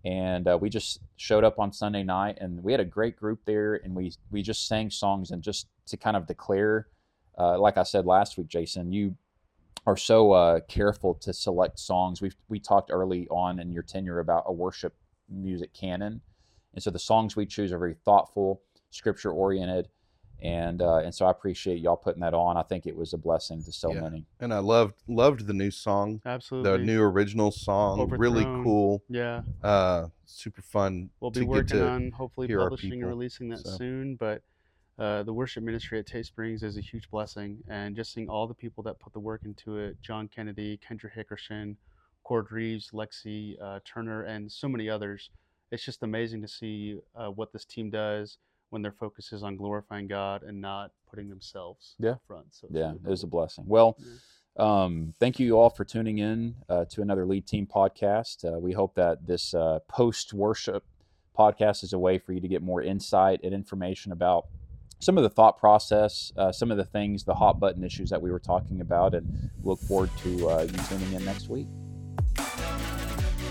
And 0.05 0.49
uh, 0.49 0.59
we 0.61 0.69
just 0.69 1.01
showed 1.17 1.45
up 1.45 1.59
on 1.59 1.73
Sunday 1.73 2.03
night, 2.03 2.39
and 2.41 2.63
we 2.63 2.73
had 2.73 2.81
a 2.81 2.85
great 2.85 3.17
group 3.17 3.41
there, 3.45 3.77
and 3.77 3.95
we 3.95 4.13
we 4.31 4.43
just 4.43 4.67
sang 4.67 4.91
songs, 4.91 5.31
and 5.31 5.43
just 5.43 5.69
to 5.87 5.97
kind 5.97 6.17
of 6.17 6.27
declare, 6.27 6.89
uh, 7.39 7.59
like 7.59 7.77
I 7.77 7.85
said 7.85 8.05
last 8.05 8.37
week, 8.37 8.49
Jason, 8.49 8.93
you 8.93 9.17
are 9.87 9.97
so 9.97 10.33
uh, 10.33 10.61
careful 10.69 11.15
to 11.15 11.33
select 11.33 11.79
songs. 11.79 12.21
We 12.21 12.33
we 12.49 12.59
talked 12.59 12.91
early 12.91 13.29
on 13.29 13.61
in 13.61 13.71
your 13.71 13.85
tenure 13.85 14.19
about 14.19 14.45
a 14.47 14.53
worship 14.53 14.95
music 15.29 15.73
canon, 15.73 16.21
and 16.75 16.83
so 16.83 16.91
the 16.91 16.99
songs 16.99 17.37
we 17.37 17.47
choose 17.47 17.73
are 17.73 17.79
very 17.79 17.95
thoughtful, 18.05 18.61
scripture 18.91 19.31
oriented, 19.31 19.89
and 20.43 20.83
uh, 20.83 20.97
and 20.97 21.15
so 21.15 21.25
I 21.25 21.31
appreciate 21.31 21.79
y'all 21.81 21.97
putting 21.97 22.21
that 22.21 22.35
on. 22.35 22.57
I 22.57 22.63
think 22.63 22.87
it 22.87 22.97
was 22.97 23.13
a 23.13 23.19
blessing 23.19 23.63
to 23.63 23.73
so 23.73 23.93
Yeah. 23.93 24.01
many. 24.01 24.27
And 24.41 24.53
I 24.53 24.59
loved 24.59 24.95
loved 25.07 25.47
the 25.47 25.53
new 25.55 25.71
song, 25.71 26.21
Absolutely. 26.27 26.71
the 26.71 26.79
new 26.79 27.01
original 27.01 27.53
song, 27.53 28.09
really 28.11 28.45
cool, 28.45 29.03
Yeah. 29.09 29.43
uh, 29.63 30.09
super 30.27 30.61
fun. 30.63 31.11
We'll 31.21 31.31
to 31.31 31.41
be 31.41 31.47
get 31.47 31.51
working 31.51 31.79
to 31.79 31.89
on 31.89 32.11
hopefully 32.11 32.49
hear 32.49 32.61
our 32.61 32.67
publishing 32.71 32.95
and 32.95 33.07
releasing 33.07 33.49
that 33.51 33.61
so. 33.61 33.71
soon. 33.77 34.17
But 34.17 34.43
uh, 34.99 35.23
the 35.23 35.33
worship 35.33 35.63
ministry 35.63 35.99
at 36.01 36.07
Tate 36.07 36.27
Springs 36.27 36.63
is 36.63 36.77
a 36.77 36.81
huge 36.81 37.09
blessing, 37.11 37.59
and 37.69 37.95
just 37.95 38.13
seeing 38.13 38.29
all 38.29 38.47
the 38.49 38.55
people 38.55 38.83
that 38.85 38.99
put 38.99 39.13
the 39.13 39.21
work 39.21 39.43
into 39.45 39.79
it: 39.79 39.97
John 40.03 40.29
Kennedy, 40.29 40.79
Kendra 40.87 41.11
Hickerson, 41.17 41.77
Cord 42.25 42.51
Reeves, 42.51 42.91
Lexi 42.91 43.55
uh, 43.63 43.79
Turner, 43.85 44.25
and 44.25 44.51
so 44.51 44.69
many 44.69 44.89
others. 44.91 45.31
It's 45.71 45.85
just 45.85 46.03
amazing 46.03 46.43
to 46.43 46.49
see 46.49 46.99
uh, 47.15 47.29
what 47.29 47.53
this 47.53 47.65
team 47.65 47.91
does 47.91 48.39
when 48.73 48.81
their 48.81 48.93
focus 48.93 49.33
is 49.35 49.43
on 49.43 49.55
glorifying 49.57 50.07
God 50.07 50.43
and 50.43 50.59
not 50.61 50.93
putting 51.09 51.29
themselves 51.29 51.95
Yeah. 51.99 52.13
up 52.13 52.23
front. 52.27 52.47
So 52.55 52.69
Yeah, 52.71 52.87
really 52.87 53.01
it 53.05 53.11
was 53.11 53.23
a 53.23 53.27
blessing. 53.27 53.65
Well, 53.67 53.99
Yeah. 53.99 54.85
um, 54.85 55.13
thank 55.21 55.39
you 55.39 55.59
all 55.59 55.69
for 55.69 55.85
tuning 55.85 56.17
in 56.19 56.55
uh, 56.71 56.87
to 56.87 57.03
another 57.03 57.27
Lead 57.27 57.47
Team 57.47 57.67
podcast. 57.67 58.45
Uh, 58.51 58.59
we 58.59 58.73
hope 58.73 58.95
that 58.95 59.27
this 59.27 59.53
uh, 59.53 59.81
post 59.89 60.33
worship 60.33 60.85
podcast 61.39 61.85
is 61.85 61.93
a 61.93 61.99
way 61.99 62.17
for 62.19 62.33
you 62.33 62.41
to 62.41 62.49
get 62.49 62.63
more 62.63 62.83
insight 62.83 63.41
and 63.45 63.53
information 63.53 64.11
about 64.11 64.47
some 65.01 65.19
of 65.19 65.23
the 65.23 65.31
thought 65.31 65.59
process, 65.59 66.33
uh, 66.39 66.51
some 66.51 66.71
of 66.71 66.79
the 66.79 66.85
things, 66.85 67.25
the 67.25 67.35
hot 67.35 67.61
button 67.61 67.85
issues 67.85 68.09
that 68.09 68.23
we 68.23 68.31
were 68.31 68.39
talking 68.39 68.81
about, 68.81 69.15
and 69.15 69.51
look 69.65 69.81
forward 69.81 70.11
to 70.23 70.49
uh, 70.49 70.63
you 70.63 70.79
tuning 70.89 71.13
in 71.13 71.25
next 71.27 71.49
week. 71.51 71.67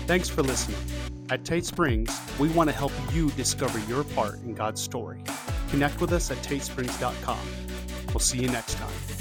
Thanks 0.06 0.28
for 0.28 0.42
listening. 0.42 1.11
At 1.32 1.46
Tate 1.46 1.64
Springs, 1.64 2.14
we 2.38 2.50
want 2.50 2.68
to 2.68 2.76
help 2.76 2.92
you 3.10 3.30
discover 3.30 3.78
your 3.88 4.04
part 4.04 4.34
in 4.42 4.52
God's 4.52 4.82
story. 4.82 5.24
Connect 5.70 5.98
with 5.98 6.12
us 6.12 6.30
at 6.30 6.36
tatesprings.com. 6.36 7.38
We'll 8.08 8.20
see 8.20 8.42
you 8.42 8.48
next 8.48 8.74
time. 8.74 9.11